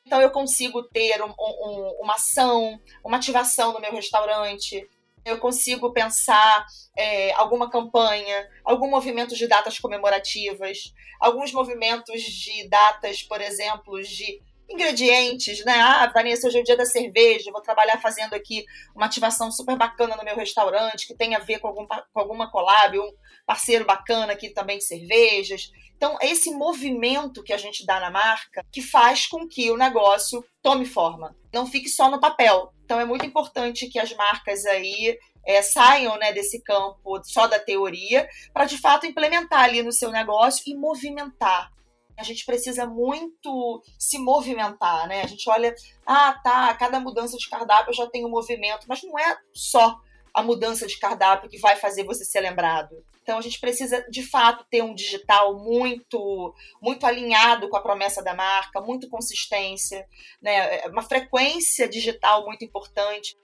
Então 0.07 0.23
eu 0.23 0.31
consigo 0.31 0.85
ter 0.85 1.21
um, 1.21 1.31
um, 1.31 1.99
uma 2.01 2.15
ação, 2.15 2.81
uma 3.05 3.17
ativação 3.17 3.73
no 3.73 3.81
meu 3.81 3.93
restaurante, 3.93 4.89
eu 5.25 5.39
consigo 5.39 5.93
pensar 5.93 6.65
é, 6.97 7.33
alguma 7.33 7.69
campanha, 7.69 8.49
algum 8.65 8.89
movimento 8.89 9.35
de 9.35 9.49
datas 9.49 9.81
comemorativas, 9.81 10.95
alguns 11.21 11.53
movimentos 11.53 12.23
de 12.23 12.69
datas, 12.69 13.25
por 13.25 13.41
exemplo, 13.41 14.01
de 14.01 14.41
ingredientes, 14.69 15.65
né? 15.65 15.75
Ah, 15.75 16.11
Vanessa, 16.13 16.49
hoje 16.49 16.59
é 16.59 16.61
o 16.61 16.65
dia 16.65 16.77
da 16.77 16.85
cerveja, 16.85 17.53
vou 17.53 17.63
trabalhar 17.63 18.00
fazendo 18.00 18.35
aqui 18.35 18.65
uma 18.95 19.07
ativação 19.07 19.50
super 19.50 19.76
bacana 19.76 20.17
no 20.17 20.25
meu 20.25 20.37
restaurante, 20.37 21.07
que 21.07 21.15
tem 21.15 21.35
a 21.35 21.39
ver 21.39 21.61
com, 21.61 21.69
algum, 21.69 21.87
com 21.87 22.21
alguma 22.21 22.50
collab, 22.50 22.99
um 22.99 23.13
parceiro 23.47 23.85
bacana 23.85 24.33
aqui 24.33 24.50
também 24.50 24.79
de 24.79 24.85
cervejas. 24.85 25.71
Então, 25.97 26.19
é 26.21 26.26
esse 26.26 26.50
movimento 26.50 27.43
que 27.43 27.52
a 27.52 27.57
gente 27.57 27.87
dá 27.87 28.00
na 28.00 28.11
marca 28.11 28.65
que 28.71 28.83
faz 28.83 29.26
com 29.26 29.49
que 29.49 29.71
o 29.71 29.76
negócio 29.76 30.45
tome 30.61 30.85
forma, 30.85 31.35
não 31.52 31.67
fique 31.67 31.89
só 31.89 32.11
no 32.11 32.21
papel. 32.21 32.73
Então, 32.85 33.00
é 33.00 33.05
muito 33.05 33.25
importante 33.25 33.89
que 33.89 33.99
as 33.99 34.13
marcas 34.15 34.67
aí 34.67 35.17
é, 35.47 35.63
saiam 35.63 36.19
né, 36.19 36.33
desse 36.33 36.63
campo 36.63 37.23
só 37.25 37.47
da 37.47 37.59
teoria, 37.59 38.29
para 38.52 38.65
de 38.65 38.76
fato 38.76 39.07
implementar 39.07 39.63
ali 39.63 39.83
no 39.83 39.93
seu 39.93 40.11
negócio 40.11 40.63
e 40.67 40.75
movimentar 40.75 41.71
a 42.19 42.23
gente 42.23 42.45
precisa 42.45 42.87
muito 42.87 43.83
se 43.99 44.19
movimentar, 44.19 45.07
né? 45.09 45.23
A 45.23 45.26
gente 45.26 45.49
olha, 45.50 45.75
ah, 46.07 46.33
tá, 46.43 46.75
cada 46.75 46.99
mudança 46.99 47.37
de 47.37 47.49
cardápio 47.49 47.93
já 47.93 48.07
tem 48.09 48.25
um 48.25 48.31
movimento, 48.31 48.87
mas 48.89 49.02
não 49.02 49.19
é 49.19 49.39
só 49.52 50.00
a 50.33 50.43
mudança 50.43 50.87
de 50.87 50.99
cardápio 50.99 51.49
que 51.49 51.59
vai 51.59 51.76
fazer 51.76 52.05
você 52.05 52.25
ser 52.25 52.41
lembrado. 52.41 53.02
Então 53.23 53.39
a 53.39 53.41
gente 53.41 53.59
precisa 53.59 54.07
de 54.09 54.23
fato 54.23 54.65
ter 54.71 54.83
um 54.83 54.95
digital 54.95 55.59
muito 55.59 56.55
muito 56.81 57.05
alinhado 57.07 57.69
com 57.69 57.76
a 57.76 57.83
promessa 57.83 58.23
da 58.23 58.35
marca, 58.35 58.81
muito 58.81 59.09
consistência, 59.09 60.07
né? 60.41 60.87
Uma 60.89 61.02
frequência 61.02 61.89
digital 61.89 62.45
muito 62.45 62.65
importante. 62.65 63.37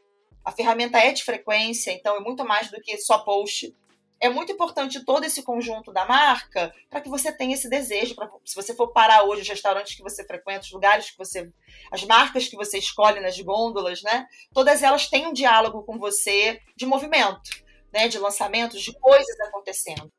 A 0.44 0.52
ferramenta 0.52 0.98
é 0.98 1.12
de 1.12 1.24
frequência, 1.24 1.92
então 1.92 2.16
é 2.16 2.20
muito 2.20 2.44
mais 2.44 2.70
do 2.70 2.80
que 2.80 2.98
só 2.98 3.18
post 3.18 3.74
é 4.22 4.30
muito 4.30 4.52
importante 4.52 5.04
todo 5.04 5.24
esse 5.24 5.42
conjunto 5.42 5.92
da 5.92 6.06
marca 6.06 6.72
para 6.88 7.00
que 7.00 7.08
você 7.08 7.32
tenha 7.32 7.54
esse 7.54 7.68
desejo. 7.68 8.14
Pra, 8.14 8.30
se 8.44 8.54
você 8.54 8.72
for 8.72 8.92
parar 8.92 9.24
hoje 9.24 9.42
os 9.42 9.48
restaurantes 9.48 9.96
que 9.96 10.02
você 10.02 10.24
frequenta, 10.24 10.60
os 10.60 10.70
lugares 10.70 11.10
que 11.10 11.18
você. 11.18 11.52
as 11.90 12.04
marcas 12.04 12.46
que 12.46 12.54
você 12.54 12.78
escolhe 12.78 13.18
nas 13.18 13.38
gôndolas, 13.40 14.00
né? 14.02 14.28
Todas 14.54 14.80
elas 14.80 15.10
têm 15.10 15.26
um 15.26 15.32
diálogo 15.32 15.82
com 15.82 15.98
você 15.98 16.60
de 16.76 16.86
movimento, 16.86 17.50
né? 17.92 18.06
De 18.06 18.16
lançamentos, 18.16 18.80
de 18.80 18.96
coisas 19.00 19.40
acontecendo. 19.40 20.10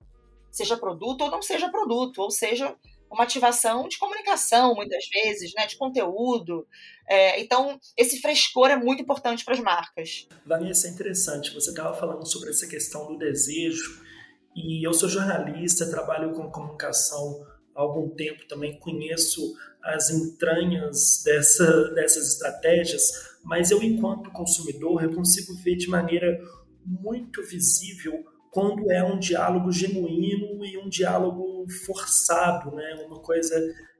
Seja 0.52 0.76
produto 0.76 1.22
ou 1.22 1.32
não 1.32 1.42
seja 1.42 1.70
produto, 1.70 2.22
ou 2.22 2.30
seja 2.30 2.76
uma 3.14 3.24
ativação 3.24 3.88
de 3.88 3.98
comunicação, 3.98 4.74
muitas 4.76 5.06
vezes, 5.08 5.52
né, 5.56 5.68
de 5.68 5.78
conteúdo. 5.78 6.68
É, 7.08 7.40
então, 7.40 7.80
esse 7.96 8.20
frescor 8.20 8.70
é 8.70 8.76
muito 8.76 9.04
importante 9.04 9.46
para 9.46 9.54
as 9.54 9.60
marcas. 9.60 10.28
Vanessa, 10.46 10.88
é 10.88 10.92
interessante. 10.92 11.54
Você 11.54 11.70
estava 11.70 11.96
falando 11.96 12.26
sobre 12.26 12.50
essa 12.50 12.68
questão 12.68 13.08
do 13.08 13.18
desejo, 13.18 14.02
e 14.56 14.86
eu 14.86 14.94
sou 14.94 15.10
jornalista, 15.10 15.90
trabalho 15.90 16.34
com 16.34 16.52
comunicação 16.52 17.46
há 17.76 17.82
algum 17.82 18.10
tempo 18.10 18.48
também, 18.48 18.78
conheço 18.80 19.56
as 19.84 20.10
entranhas 20.10 21.24
dessa, 21.26 21.90
dessas 21.94 22.34
estratégias, 22.34 23.04
mas 23.44 23.72
eu, 23.72 23.82
enquanto 23.84 24.32
consumidor, 24.32 25.04
eu 25.04 25.14
consigo 25.14 25.54
ver 25.56 25.76
de 25.76 25.90
maneira 25.90 26.40
muito 26.86 27.44
visível 27.44 28.24
quando 28.54 28.92
é 28.92 29.04
um 29.04 29.18
diálogo 29.18 29.72
genuíno 29.72 30.64
e 30.64 30.78
um 30.78 30.88
diálogo 30.88 31.66
forçado, 31.88 32.70
né? 32.76 33.04
Uma 33.08 33.20
coisa 33.20 33.56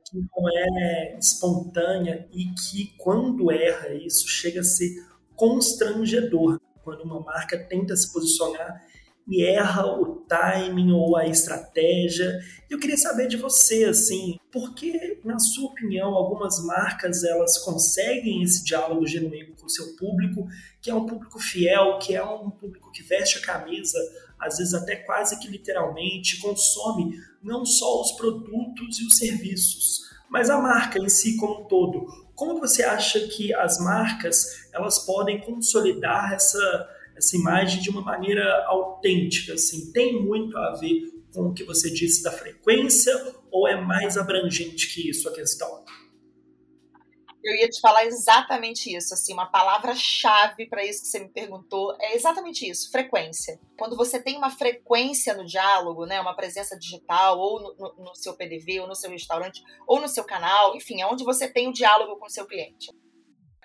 que 0.06 0.16
não 0.16 0.48
é 0.48 1.18
espontânea 1.18 2.28
e 2.32 2.46
que 2.54 2.94
quando 3.00 3.52
erra 3.52 3.90
isso 3.96 4.28
chega 4.30 4.62
a 4.62 4.64
ser 4.64 4.92
constrangedor. 5.36 6.62
Quando 6.84 7.02
uma 7.02 7.20
marca 7.20 7.58
tenta 7.58 7.96
se 7.96 8.14
posicionar 8.14 8.80
e 9.28 9.44
erra 9.44 9.86
o 9.88 10.18
timing 10.28 10.92
ou 10.92 11.16
a 11.16 11.26
estratégia. 11.26 12.40
Eu 12.70 12.80
queria 12.80 12.98
saber 12.98 13.28
de 13.28 13.38
você, 13.38 13.86
assim, 13.86 14.38
por 14.52 14.76
que, 14.76 15.20
na 15.24 15.40
sua 15.40 15.70
opinião, 15.70 16.14
algumas 16.14 16.64
marcas 16.64 17.24
elas 17.24 17.58
conseguem 17.58 18.44
esse 18.44 18.64
diálogo 18.64 19.08
genuíno 19.08 19.56
com 19.56 19.66
o 19.66 19.70
seu 19.70 19.96
público, 19.96 20.48
que 20.82 20.92
é 20.92 20.94
um 20.94 21.06
público 21.06 21.40
fiel, 21.40 21.98
que 22.00 22.14
é 22.16 22.24
um 22.24 22.50
público 22.50 22.92
que 22.92 23.04
veste 23.04 23.40
a 23.40 23.42
camisa, 23.42 23.98
às 24.44 24.58
vezes 24.58 24.74
até 24.74 24.96
quase 24.98 25.40
que 25.40 25.48
literalmente, 25.48 26.40
consome 26.40 27.20
não 27.42 27.66
só 27.66 28.02
os 28.02 28.12
produtos 28.14 29.00
e 29.00 29.06
os 29.06 29.16
serviços, 29.16 30.02
mas 30.30 30.50
a 30.50 30.60
marca 30.60 31.00
em 31.00 31.10
si 31.10 31.38
como 31.38 31.62
um 31.62 31.66
todo. 31.66 32.06
Como 32.36 32.60
você 32.60 32.84
acha 32.84 33.20
que 33.28 33.54
as 33.54 33.80
marcas 33.80 34.68
elas 34.74 35.00
podem 35.00 35.40
consolidar 35.42 36.34
essa 36.34 36.90
essa 37.16 37.36
imagem 37.36 37.80
de 37.80 37.92
uma 37.92 38.02
maneira 38.02 38.66
autêntica, 38.66 39.54
assim, 39.54 39.92
tem 39.92 40.20
muito 40.20 40.58
a 40.58 40.76
ver 40.76 41.14
com 41.34 41.50
o 41.50 41.54
que 41.54 41.64
você 41.64 41.92
disse 41.92 42.24
da 42.24 42.32
frequência 42.32 43.14
ou 43.52 43.68
é 43.68 43.80
mais 43.80 44.18
abrangente 44.18 44.94
que 44.94 45.10
isso 45.10 45.30
a 45.30 45.34
questão? 45.34 45.84
Eu 47.44 47.56
ia 47.56 47.70
te 47.70 47.82
falar 47.82 48.06
exatamente 48.06 48.96
isso, 48.96 49.14
assim, 49.14 49.34
uma 49.34 49.48
palavra-chave 49.48 50.66
para 50.68 50.86
isso 50.86 51.02
que 51.02 51.08
você 51.10 51.20
me 51.20 51.28
perguntou 51.28 51.94
é 52.00 52.16
exatamente 52.16 52.70
isso, 52.70 52.90
frequência. 52.90 53.60
Quando 53.78 53.98
você 53.98 54.22
tem 54.22 54.38
uma 54.38 54.50
frequência 54.50 55.34
no 55.34 55.46
diálogo, 55.46 56.06
né, 56.06 56.22
uma 56.22 56.36
presença 56.36 56.80
digital, 56.80 57.38
ou 57.38 57.62
no, 57.62 57.76
no, 57.76 58.06
no 58.06 58.16
seu 58.16 58.34
PDV, 58.36 58.80
ou 58.80 58.88
no 58.88 58.96
seu 58.96 59.10
restaurante, 59.10 59.62
ou 59.86 60.00
no 60.00 60.08
seu 60.08 60.24
canal, 60.24 60.74
enfim, 60.74 61.02
é 61.02 61.06
onde 61.06 61.26
você 61.26 61.46
tem 61.48 61.68
o 61.68 61.74
diálogo 61.74 62.18
com 62.18 62.28
o 62.28 62.30
seu 62.30 62.48
cliente. 62.48 62.90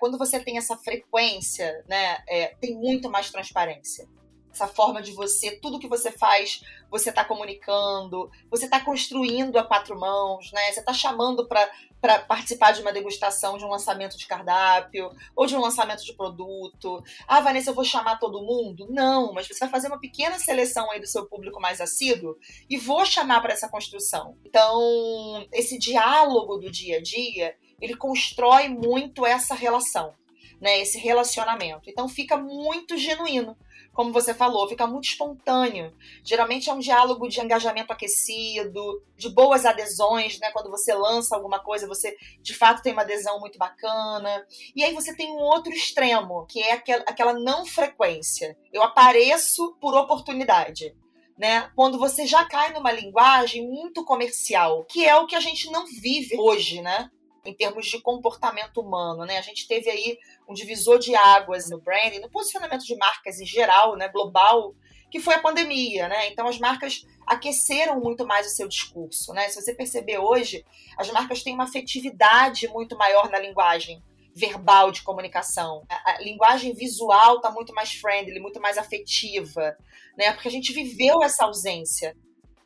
Quando 0.00 0.18
você 0.18 0.40
tem 0.40 0.58
essa 0.58 0.76
frequência, 0.76 1.84
né, 1.88 2.18
é, 2.28 2.56
tem 2.56 2.74
muito 2.74 3.08
mais 3.08 3.30
transparência 3.30 4.08
essa 4.52 4.66
forma 4.66 5.00
de 5.02 5.12
você, 5.12 5.52
tudo 5.52 5.78
que 5.78 5.88
você 5.88 6.10
faz, 6.10 6.62
você 6.90 7.10
está 7.10 7.24
comunicando, 7.24 8.30
você 8.50 8.64
está 8.64 8.80
construindo 8.80 9.58
a 9.58 9.64
quatro 9.64 9.98
mãos, 9.98 10.50
né? 10.52 10.72
Você 10.72 10.80
está 10.80 10.92
chamando 10.92 11.46
para 11.46 12.20
participar 12.20 12.72
de 12.72 12.80
uma 12.80 12.92
degustação 12.92 13.58
de 13.58 13.64
um 13.64 13.68
lançamento 13.68 14.16
de 14.16 14.26
cardápio 14.26 15.10
ou 15.36 15.46
de 15.46 15.56
um 15.56 15.60
lançamento 15.60 16.04
de 16.04 16.14
produto. 16.14 17.02
Ah, 17.26 17.40
Vanessa, 17.40 17.70
eu 17.70 17.74
vou 17.74 17.84
chamar 17.84 18.18
todo 18.18 18.42
mundo? 18.42 18.86
Não, 18.90 19.32
mas 19.32 19.46
você 19.46 19.60
vai 19.60 19.68
fazer 19.68 19.88
uma 19.88 20.00
pequena 20.00 20.38
seleção 20.38 20.90
aí 20.90 21.00
do 21.00 21.06
seu 21.06 21.26
público 21.26 21.60
mais 21.60 21.80
assíduo 21.80 22.36
e 22.68 22.76
vou 22.76 23.04
chamar 23.04 23.40
para 23.40 23.52
essa 23.52 23.68
construção. 23.68 24.36
Então, 24.44 25.46
esse 25.52 25.78
diálogo 25.78 26.56
do 26.56 26.70
dia 26.70 26.98
a 26.98 27.02
dia, 27.02 27.54
ele 27.80 27.96
constrói 27.96 28.68
muito 28.68 29.26
essa 29.26 29.54
relação. 29.54 30.14
Né, 30.60 30.80
esse 30.80 30.98
relacionamento. 30.98 31.88
Então 31.88 32.08
fica 32.08 32.36
muito 32.36 32.96
genuíno 32.96 33.56
como 33.98 34.12
você 34.12 34.32
falou, 34.32 34.68
fica 34.68 34.86
muito 34.86 35.08
espontâneo. 35.08 35.92
Geralmente 36.22 36.70
é 36.70 36.72
um 36.72 36.78
diálogo 36.78 37.26
de 37.26 37.40
engajamento 37.40 37.92
aquecido, 37.92 39.02
de 39.16 39.28
boas 39.28 39.66
adesões, 39.66 40.38
né? 40.38 40.52
Quando 40.52 40.70
você 40.70 40.94
lança 40.94 41.34
alguma 41.34 41.58
coisa, 41.58 41.88
você 41.88 42.16
de 42.40 42.54
fato 42.54 42.80
tem 42.80 42.92
uma 42.92 43.02
adesão 43.02 43.40
muito 43.40 43.58
bacana. 43.58 44.46
E 44.76 44.84
aí 44.84 44.94
você 44.94 45.16
tem 45.16 45.32
um 45.32 45.40
outro 45.40 45.72
extremo, 45.72 46.46
que 46.46 46.62
é 46.62 46.74
aquela 47.08 47.32
não 47.32 47.66
frequência. 47.66 48.56
Eu 48.72 48.84
apareço 48.84 49.76
por 49.80 49.92
oportunidade. 49.96 50.94
Né? 51.36 51.68
Quando 51.74 51.98
você 51.98 52.24
já 52.24 52.44
cai 52.44 52.72
numa 52.72 52.92
linguagem 52.92 53.68
muito 53.68 54.04
comercial, 54.04 54.84
que 54.84 55.04
é 55.04 55.16
o 55.16 55.26
que 55.26 55.34
a 55.34 55.40
gente 55.40 55.72
não 55.72 55.84
vive 55.86 56.36
hoje, 56.38 56.80
né? 56.80 57.10
Em 57.48 57.54
termos 57.54 57.86
de 57.86 58.00
comportamento 58.00 58.80
humano, 58.80 59.24
né? 59.24 59.38
A 59.38 59.42
gente 59.42 59.66
teve 59.66 59.88
aí 59.88 60.18
um 60.48 60.54
divisor 60.54 60.98
de 60.98 61.14
águas 61.14 61.70
no 61.70 61.80
branding, 61.80 62.20
no 62.20 62.30
posicionamento 62.30 62.84
de 62.84 62.96
marcas 62.96 63.40
em 63.40 63.46
geral, 63.46 63.96
né, 63.96 64.08
global, 64.08 64.74
que 65.10 65.18
foi 65.18 65.34
a 65.34 65.40
pandemia, 65.40 66.08
né? 66.08 66.28
Então 66.28 66.46
as 66.46 66.58
marcas 66.58 67.06
aqueceram 67.26 67.98
muito 68.00 68.26
mais 68.26 68.46
o 68.46 68.50
seu 68.50 68.68
discurso, 68.68 69.32
né? 69.32 69.48
Se 69.48 69.60
você 69.60 69.74
perceber 69.74 70.18
hoje, 70.18 70.64
as 70.98 71.10
marcas 71.10 71.42
têm 71.42 71.54
uma 71.54 71.64
afetividade 71.64 72.68
muito 72.68 72.96
maior 72.96 73.30
na 73.30 73.38
linguagem 73.38 74.02
verbal 74.34 74.92
de 74.92 75.02
comunicação. 75.02 75.84
A, 75.88 76.20
linguagem 76.20 76.72
visual 76.72 77.36
está 77.36 77.50
muito 77.50 77.74
mais 77.74 77.92
friendly, 77.92 78.38
muito 78.38 78.60
mais 78.60 78.78
afetiva, 78.78 79.76
né? 80.16 80.32
Porque 80.32 80.48
a 80.48 80.50
gente 80.50 80.72
viveu 80.72 81.22
essa 81.22 81.44
ausência. 81.44 82.14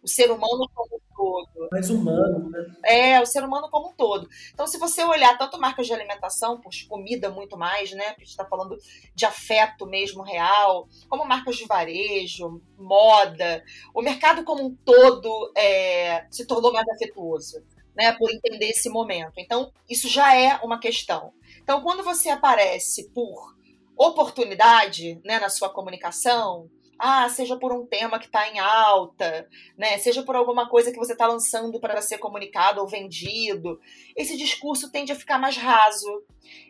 O 0.02 0.08
ser 0.08 0.30
humano 0.30 0.68
como 0.74 1.00
todo. 1.14 1.68
Mais 1.70 1.88
humano, 1.88 2.50
né? 2.50 2.66
É, 2.84 3.20
o 3.20 3.26
ser 3.26 3.44
humano 3.44 3.68
como 3.70 3.90
um 3.90 3.92
todo. 3.92 4.28
Então, 4.52 4.66
se 4.66 4.76
você 4.78 5.04
olhar 5.04 5.38
tanto 5.38 5.60
marcas 5.60 5.86
de 5.86 5.92
alimentação, 5.92 6.60
por 6.60 6.72
comida 6.88 7.30
muito 7.30 7.56
mais, 7.56 7.92
né? 7.92 8.06
Porque 8.06 8.22
a 8.22 8.24
gente 8.24 8.30
está 8.30 8.44
falando 8.44 8.76
de 9.14 9.24
afeto 9.24 9.86
mesmo 9.86 10.22
real, 10.22 10.88
como 11.08 11.24
marcas 11.24 11.56
de 11.56 11.66
varejo, 11.66 12.60
moda, 12.76 13.62
o 13.94 14.02
mercado 14.02 14.42
como 14.44 14.64
um 14.66 14.74
todo 14.74 15.52
é, 15.56 16.26
se 16.30 16.46
tornou 16.46 16.72
mais 16.72 16.88
afetuoso. 16.88 17.62
Né, 17.94 18.10
por 18.14 18.30
entender 18.30 18.70
esse 18.70 18.88
momento. 18.88 19.34
Então, 19.36 19.70
isso 19.86 20.08
já 20.08 20.34
é 20.34 20.58
uma 20.64 20.80
questão. 20.80 21.34
Então, 21.62 21.82
quando 21.82 22.02
você 22.02 22.30
aparece 22.30 23.10
por 23.10 23.54
oportunidade 23.94 25.20
né, 25.22 25.38
na 25.38 25.50
sua 25.50 25.68
comunicação, 25.68 26.70
ah, 27.04 27.28
seja 27.28 27.58
por 27.58 27.72
um 27.72 27.84
tema 27.84 28.16
que 28.20 28.26
está 28.26 28.48
em 28.48 28.60
alta, 28.60 29.48
né? 29.76 29.98
Seja 29.98 30.22
por 30.22 30.36
alguma 30.36 30.68
coisa 30.68 30.92
que 30.92 30.96
você 30.96 31.14
está 31.14 31.26
lançando 31.26 31.80
para 31.80 32.00
ser 32.00 32.18
comunicado 32.18 32.80
ou 32.80 32.86
vendido. 32.86 33.80
Esse 34.14 34.36
discurso 34.36 34.88
tende 34.88 35.10
a 35.10 35.16
ficar 35.16 35.36
mais 35.36 35.56
raso. 35.56 36.22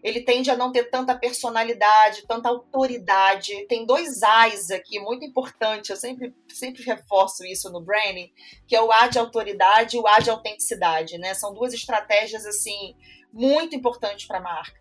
Ele 0.03 0.23
tende 0.23 0.51
a 0.51 0.57
não 0.57 0.73
ter 0.73 0.85
tanta 0.85 1.15
personalidade, 1.15 2.27
tanta 2.27 2.49
autoridade. 2.49 3.67
Tem 3.67 3.85
dois 3.85 4.23
A's 4.23 4.71
aqui 4.71 4.99
muito 4.99 5.23
importantes. 5.23 5.91
Eu 5.91 5.97
sempre, 5.97 6.35
sempre 6.49 6.83
reforço 6.83 7.45
isso 7.45 7.71
no 7.71 7.83
branding, 7.83 8.33
que 8.67 8.75
é 8.75 8.81
o 8.81 8.91
A 8.91 9.09
de 9.09 9.19
autoridade 9.19 9.99
e 9.99 10.01
o 10.01 10.07
A 10.07 10.19
de 10.19 10.31
autenticidade, 10.31 11.19
né? 11.19 11.35
São 11.35 11.53
duas 11.53 11.75
estratégias 11.75 12.47
assim 12.47 12.97
muito 13.31 13.77
importantes 13.77 14.27
para 14.27 14.39
a 14.39 14.43
marca. 14.43 14.81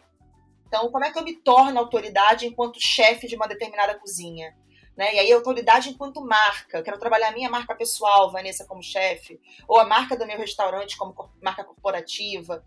Então, 0.65 0.89
como 0.89 1.03
é 1.03 1.11
que 1.11 1.19
eu 1.19 1.25
me 1.25 1.35
torno 1.35 1.77
autoridade 1.77 2.47
enquanto 2.47 2.79
chefe 2.79 3.27
de 3.27 3.35
uma 3.35 3.49
determinada 3.49 3.99
cozinha? 3.99 4.55
Né? 4.95 5.15
E 5.15 5.19
aí, 5.19 5.31
autoridade 5.31 5.89
enquanto 5.89 6.21
marca. 6.21 6.83
Quero 6.83 6.99
trabalhar 6.99 7.29
a 7.29 7.31
minha 7.31 7.49
marca 7.49 7.75
pessoal, 7.75 8.31
Vanessa, 8.31 8.65
como 8.65 8.83
chefe, 8.83 9.39
ou 9.67 9.79
a 9.79 9.85
marca 9.85 10.17
do 10.17 10.25
meu 10.25 10.37
restaurante 10.37 10.97
como 10.97 11.15
marca 11.41 11.63
corporativa. 11.63 12.63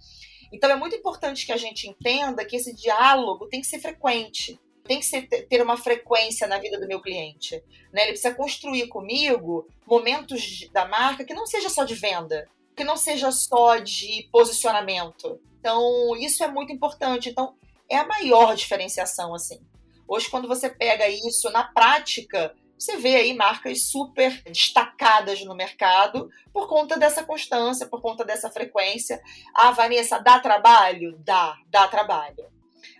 Então, 0.52 0.70
é 0.70 0.76
muito 0.76 0.96
importante 0.96 1.44
que 1.44 1.52
a 1.52 1.56
gente 1.56 1.88
entenda 1.88 2.44
que 2.44 2.56
esse 2.56 2.74
diálogo 2.74 3.46
tem 3.46 3.60
que 3.60 3.66
ser 3.66 3.78
frequente, 3.78 4.58
tem 4.84 5.00
que 5.00 5.06
ser, 5.06 5.26
ter 5.26 5.62
uma 5.62 5.76
frequência 5.76 6.46
na 6.46 6.58
vida 6.58 6.78
do 6.78 6.86
meu 6.86 7.00
cliente. 7.00 7.62
Né? 7.92 8.02
Ele 8.02 8.12
precisa 8.12 8.34
construir 8.34 8.88
comigo 8.88 9.66
momentos 9.86 10.68
da 10.72 10.86
marca 10.86 11.24
que 11.24 11.34
não 11.34 11.46
seja 11.46 11.68
só 11.68 11.84
de 11.84 11.94
venda, 11.94 12.48
que 12.76 12.84
não 12.84 12.96
seja 12.96 13.32
só 13.32 13.78
de 13.78 14.28
posicionamento. 14.30 15.40
Então, 15.58 16.14
isso 16.16 16.44
é 16.44 16.48
muito 16.48 16.72
importante. 16.72 17.30
Então, 17.30 17.54
é 17.88 17.96
a 17.96 18.06
maior 18.06 18.54
diferenciação, 18.54 19.34
assim. 19.34 19.60
Hoje, 20.06 20.28
quando 20.28 20.46
você 20.46 20.68
pega 20.68 21.08
isso 21.08 21.50
na 21.50 21.64
prática, 21.64 22.54
você 22.78 22.96
vê 22.96 23.16
aí 23.16 23.34
marcas 23.34 23.84
super 23.84 24.42
destacadas 24.42 25.42
no 25.44 25.54
mercado 25.54 26.28
por 26.52 26.68
conta 26.68 26.98
dessa 26.98 27.24
constância, 27.24 27.86
por 27.86 28.02
conta 28.02 28.24
dessa 28.24 28.50
frequência. 28.50 29.22
Ah, 29.54 29.70
Vanessa, 29.70 30.18
dá 30.18 30.38
trabalho? 30.38 31.16
Dá, 31.24 31.56
dá 31.68 31.88
trabalho. 31.88 32.52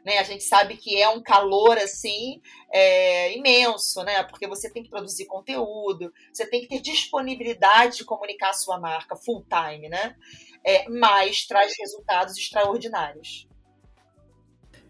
Né, 0.03 0.19
a 0.19 0.23
gente 0.23 0.45
sabe 0.45 0.77
que 0.77 1.01
é 1.01 1.09
um 1.09 1.23
calor 1.23 1.79
assim 1.79 2.41
é, 2.71 3.37
imenso, 3.37 4.03
né? 4.03 4.23
Porque 4.23 4.47
você 4.47 4.71
tem 4.71 4.83
que 4.83 4.91
produzir 4.91 5.27
conteúdo, 5.27 6.13
você 6.33 6.47
tem 6.47 6.61
que 6.61 6.69
ter 6.69 6.81
disponibilidade 6.81 7.99
de 7.99 8.05
comunicar 8.05 8.51
a 8.51 8.55
sua 8.55 8.79
marca 8.79 9.17
full 9.17 9.45
time, 9.49 9.89
né? 9.89 10.15
É, 10.63 10.89
mas 10.89 11.47
traz 11.47 11.75
resultados 11.79 12.37
extraordinários 12.37 13.47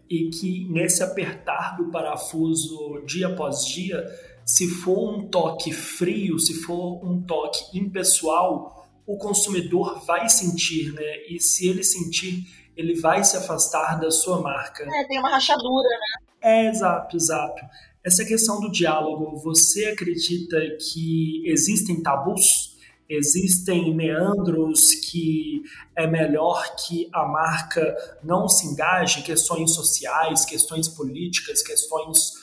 e 0.09 0.29
que 0.29 0.67
nesse 0.69 1.03
apertar 1.03 1.77
do 1.77 1.89
parafuso 1.89 3.03
dia 3.05 3.27
após 3.27 3.65
dia, 3.65 4.03
se 4.45 4.67
for 4.67 5.17
um 5.17 5.27
toque 5.27 5.71
frio, 5.71 6.39
se 6.39 6.53
for 6.61 7.03
um 7.03 7.21
toque 7.21 7.77
impessoal, 7.77 8.87
o 9.05 9.17
consumidor 9.17 10.05
vai 10.05 10.29
sentir, 10.29 10.91
né? 10.93 11.25
E 11.29 11.39
se 11.39 11.67
ele 11.67 11.83
sentir, 11.83 12.43
ele 12.75 12.99
vai 12.99 13.23
se 13.23 13.37
afastar 13.37 13.99
da 13.99 14.11
sua 14.11 14.41
marca. 14.41 14.83
É, 14.83 15.07
tem 15.07 15.19
uma 15.19 15.29
rachadura, 15.29 15.89
né? 15.89 16.25
É, 16.41 16.69
exato, 16.69 17.15
exato. 17.15 17.61
Essa 18.03 18.23
questão 18.23 18.59
do 18.59 18.69
diálogo, 18.69 19.35
você 19.37 19.85
acredita 19.85 20.57
que 20.79 21.41
existem 21.45 22.03
tabus? 22.03 22.74
Existem 23.07 23.93
meandros 23.93 24.95
que 24.95 25.61
é 25.95 26.07
melhor 26.07 26.75
que 26.75 27.07
a 27.13 27.25
marca 27.25 27.95
não 28.23 28.49
se 28.49 28.67
engaje, 28.67 29.21
questões 29.21 29.75
sociais, 29.75 30.43
questões 30.43 30.87
políticas, 30.87 31.61
questões 31.61 32.33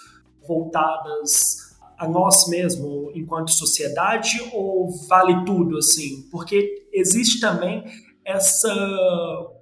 voltadas 0.46 1.72
a 1.98 2.08
nós 2.08 2.48
mesmos 2.48 3.12
enquanto 3.14 3.50
sociedade 3.50 4.40
ou 4.52 4.90
vale 5.08 5.44
tudo 5.44 5.78
assim? 5.78 6.28
Porque 6.30 6.86
existe 6.92 7.40
também 7.40 7.84
essa 8.24 8.72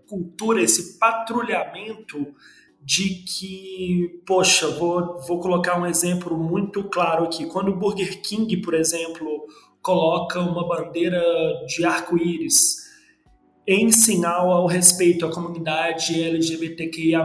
cultura, 0.09 0.63
esse 0.63 0.99
patrulhamento 0.99 2.35
de 2.83 3.23
que, 3.25 4.23
poxa, 4.27 4.69
vou, 4.71 5.21
vou 5.21 5.39
colocar 5.39 5.79
um 5.79 5.87
exemplo 5.87 6.37
muito 6.37 6.85
claro 6.85 7.25
aqui. 7.25 7.47
Quando 7.47 7.69
o 7.69 7.77
Burger 7.77 8.23
King, 8.23 8.57
por 8.59 8.75
exemplo, 8.75 9.47
coloca 9.83 10.41
uma 10.41 10.67
bandeira 10.67 11.23
de 11.67 11.85
arco-íris 11.85 12.81
em 13.67 13.91
sinal 13.93 14.51
ao 14.51 14.67
respeito 14.67 15.25
à 15.25 15.33
comunidade 15.33 16.21
LGBTQIA+, 16.21 17.25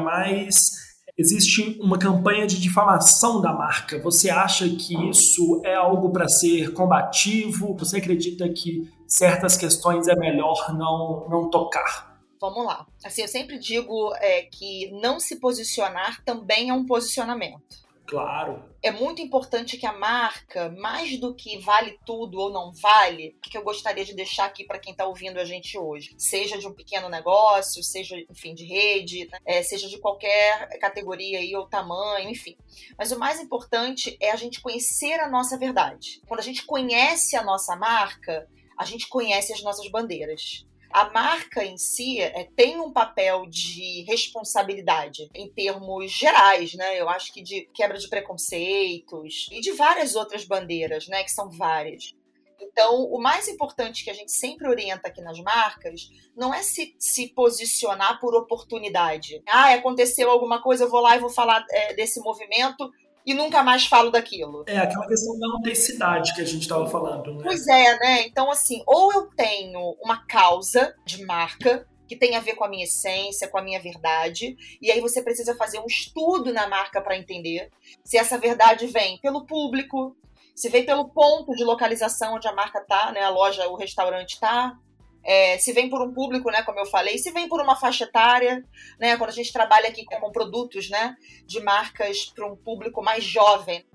existe 1.18 1.78
uma 1.80 1.98
campanha 1.98 2.46
de 2.46 2.62
difamação 2.62 3.42
da 3.42 3.54
marca. 3.54 4.00
Você 4.04 4.30
acha 4.30 4.68
que 4.70 4.94
isso 5.10 5.62
é 5.66 5.74
algo 5.74 6.12
para 6.12 6.28
ser 6.28 6.74
combativo? 6.74 7.76
Você 7.78 7.98
acredita 7.98 8.48
que 8.50 8.88
certas 9.08 9.58
questões 9.58 10.08
é 10.08 10.16
melhor 10.16 10.76
não, 10.78 11.28
não 11.30 11.50
tocar? 11.50 12.16
Vamos 12.40 12.66
lá. 12.66 12.86
Assim, 13.04 13.22
eu 13.22 13.28
sempre 13.28 13.58
digo 13.58 14.14
é, 14.18 14.44
que 14.44 14.92
não 15.02 15.20
se 15.20 15.38
posicionar 15.38 16.24
também 16.24 16.70
é 16.70 16.74
um 16.74 16.86
posicionamento. 16.86 17.85
Claro. 18.06 18.64
É 18.84 18.92
muito 18.92 19.22
importante 19.22 19.78
que 19.78 19.86
a 19.86 19.92
marca, 19.92 20.70
mais 20.70 21.20
do 21.20 21.34
que 21.34 21.58
vale 21.58 22.00
tudo 22.06 22.40
ou 22.40 22.52
não 22.52 22.72
vale, 22.72 23.36
que 23.42 23.58
eu 23.58 23.64
gostaria 23.64 24.06
de 24.06 24.14
deixar 24.14 24.46
aqui 24.46 24.64
para 24.64 24.78
quem 24.78 24.92
está 24.92 25.06
ouvindo 25.06 25.40
a 25.40 25.46
gente 25.46 25.78
hoje, 25.78 26.14
seja 26.18 26.58
de 26.58 26.68
um 26.68 26.74
pequeno 26.74 27.10
negócio, 27.10 27.84
seja, 27.84 28.16
enfim, 28.30 28.54
de 28.54 28.64
rede, 28.64 29.28
né? 29.32 29.40
é, 29.44 29.64
seja 29.64 29.90
de 29.90 29.98
qualquer 29.98 30.70
categoria 30.80 31.40
aí, 31.40 31.56
ou 31.56 31.68
tamanho, 31.68 32.30
enfim. 32.30 32.56
Mas 32.98 33.12
o 33.12 33.18
mais 33.18 33.40
importante 33.40 34.16
é 34.22 34.30
a 34.32 34.36
gente 34.36 34.62
conhecer 34.62 35.20
a 35.20 35.28
nossa 35.28 35.58
verdade. 35.58 36.22
Quando 36.28 36.42
a 36.42 36.44
gente 36.44 36.64
conhece 36.64 37.36
a 37.36 37.44
nossa 37.44 37.76
marca, 37.76 38.48
a 38.78 38.86
gente 38.86 39.08
conhece 39.08 39.52
as 39.52 39.64
nossas 39.64 39.90
bandeiras 39.90 40.66
a 40.96 41.12
marca 41.12 41.62
em 41.62 41.78
si 41.78 42.22
é, 42.22 42.46
tem 42.56 42.80
um 42.80 42.90
papel 42.90 43.46
de 43.48 44.06
responsabilidade 44.08 45.30
em 45.36 45.52
termos 45.52 46.10
gerais, 46.10 46.74
né? 46.74 46.98
Eu 46.98 47.10
acho 47.10 47.34
que 47.34 47.44
de 47.44 47.70
quebra 47.74 47.98
de 47.98 48.08
preconceitos 48.08 49.50
e 49.52 49.60
de 49.60 49.74
várias 49.74 50.16
outras 50.16 50.46
bandeiras, 50.46 51.10
né? 51.10 51.22
Que 51.22 51.32
são 51.32 51.50
várias. 51.50 52.16
Então, 52.62 53.04
o 53.04 53.22
mais 53.22 53.50
importante 53.50 54.06
que 54.06 54.10
a 54.10 54.14
gente 54.14 54.32
sempre 54.32 54.70
orienta 54.70 55.10
aqui 55.10 55.22
nas 55.22 55.38
marcas 55.42 56.10
não 56.34 56.54
é 56.54 56.64
se, 56.64 56.96
se 56.98 57.28
posicionar 57.28 58.22
por 58.22 58.34
oportunidade. 58.34 59.44
Ah, 59.46 59.74
aconteceu 59.74 60.32
alguma 60.32 60.62
coisa, 60.62 60.86
eu 60.86 60.90
vou 60.90 61.02
lá 61.02 61.18
e 61.18 61.20
vou 61.20 61.30
falar 61.30 61.66
é, 61.72 61.94
desse 61.94 62.22
movimento 62.22 62.90
e 63.26 63.34
nunca 63.34 63.64
mais 63.64 63.86
falo 63.86 64.12
daquilo. 64.12 64.64
É 64.68 64.78
aquela 64.78 65.08
questão 65.08 65.38
da 65.40 65.48
autenticidade 65.48 66.34
que 66.36 66.42
a 66.42 66.46
gente 66.46 66.62
estava 66.62 66.88
falando, 66.88 67.34
né? 67.34 67.44
Pois 67.44 67.68
é, 67.68 67.98
né? 68.00 68.22
Então, 68.28 68.52
assim, 68.52 68.84
ou 68.86 69.12
eu 69.12 69.28
tenho 69.36 69.98
uma 70.02 70.26
causa 70.26 70.96
de 71.06 71.26
marca 71.26 71.88
que 72.08 72.16
tem 72.16 72.36
a 72.36 72.40
ver 72.40 72.54
com 72.54 72.64
a 72.64 72.70
minha 72.70 72.84
essência, 72.84 73.48
com 73.48 73.58
a 73.58 73.64
minha 73.64 73.82
verdade, 73.82 74.56
e 74.80 74.92
aí 74.92 75.02
você 75.02 75.24
precisa 75.24 75.56
fazer 75.56 75.80
um 75.80 75.88
estudo 75.88 76.54
na 76.54 76.68
marca 76.68 77.02
para 77.02 77.18
entender 77.18 77.72
se 78.04 78.16
essa 78.16 78.38
verdade 78.38 78.86
vem 78.86 79.18
pelo 79.20 79.46
público, 79.46 80.16
se 80.54 80.70
vem 80.70 80.86
pelo 80.86 81.10
ponto 81.10 81.54
de 81.54 81.64
localização 81.64 82.36
onde 82.36 82.48
a 82.48 82.54
marca 82.54 82.80
tá, 82.82 83.12
né? 83.12 83.22
A 83.22 83.30
loja, 83.30 83.68
o 83.68 83.76
restaurante 83.76 84.40
tá, 84.40 84.78
é, 85.26 85.58
se 85.58 85.74
vem 85.74 85.90
por 85.90 86.02
um 86.02 86.14
público, 86.14 86.52
né, 86.52 86.62
como 86.62 86.80
eu 86.80 86.86
falei, 86.86 87.18
se 87.18 87.32
vem 87.32 87.50
por 87.50 87.60
uma 87.60 87.76
faixa 87.76 88.04
etária, 88.04 88.64
né, 89.00 89.18
quando 89.18 89.32
a 89.32 89.34
gente 89.34 89.52
trabalha 89.52 89.90
aqui 89.90 90.06
com, 90.06 90.16
com 90.18 90.32
produtos, 90.32 90.90
né, 90.90 91.16
de 91.46 91.60
marcas 91.62 92.26
para 92.26 92.46
um 92.46 92.56
público 92.56 93.02
mais 93.02 93.24
jovem. 93.24 93.86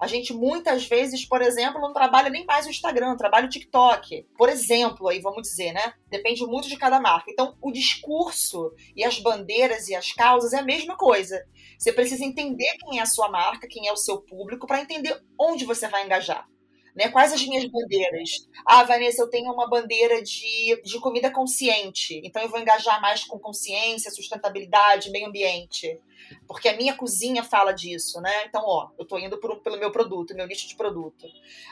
A 0.00 0.06
gente 0.06 0.32
muitas 0.32 0.86
vezes, 0.86 1.26
por 1.26 1.42
exemplo, 1.42 1.78
não 1.78 1.92
trabalha 1.92 2.30
nem 2.30 2.46
mais 2.46 2.66
o 2.66 2.70
Instagram, 2.70 3.16
trabalha 3.18 3.44
o 3.44 3.50
TikTok. 3.50 4.26
Por 4.36 4.48
exemplo, 4.48 5.08
aí 5.08 5.20
vamos 5.20 5.42
dizer, 5.42 5.74
né? 5.74 5.92
Depende 6.08 6.42
muito 6.46 6.68
de 6.68 6.78
cada 6.78 6.98
marca. 6.98 7.30
Então, 7.30 7.54
o 7.60 7.70
discurso 7.70 8.72
e 8.96 9.04
as 9.04 9.18
bandeiras 9.18 9.88
e 9.88 9.94
as 9.94 10.10
causas 10.12 10.54
é 10.54 10.58
a 10.60 10.64
mesma 10.64 10.96
coisa. 10.96 11.44
Você 11.78 11.92
precisa 11.92 12.24
entender 12.24 12.78
quem 12.78 12.98
é 12.98 13.02
a 13.02 13.06
sua 13.06 13.28
marca, 13.28 13.68
quem 13.68 13.88
é 13.88 13.92
o 13.92 13.96
seu 13.96 14.22
público, 14.22 14.66
para 14.66 14.80
entender 14.80 15.22
onde 15.38 15.66
você 15.66 15.86
vai 15.86 16.06
engajar. 16.06 16.48
Né? 16.94 17.08
Quais 17.08 17.32
as 17.32 17.42
minhas 17.46 17.64
bandeiras? 17.66 18.48
Ah, 18.64 18.82
Vanessa, 18.82 19.22
eu 19.22 19.28
tenho 19.30 19.52
uma 19.52 19.68
bandeira 19.68 20.22
de, 20.22 20.80
de 20.82 21.00
comida 21.00 21.30
consciente, 21.30 22.20
então 22.24 22.42
eu 22.42 22.48
vou 22.48 22.60
engajar 22.60 23.00
mais 23.00 23.24
com 23.24 23.38
consciência, 23.38 24.10
sustentabilidade, 24.10 25.10
meio 25.10 25.26
ambiente. 25.28 25.98
Porque 26.46 26.68
a 26.68 26.76
minha 26.76 26.94
cozinha 26.94 27.42
fala 27.42 27.72
disso, 27.72 28.20
né? 28.20 28.44
Então, 28.46 28.62
ó, 28.64 28.90
eu 28.98 29.04
tô 29.04 29.18
indo 29.18 29.38
por 29.38 29.60
pelo 29.60 29.78
meu 29.78 29.90
produto, 29.90 30.34
meu 30.34 30.46
nicho 30.46 30.68
de 30.68 30.76
produto. 30.76 31.26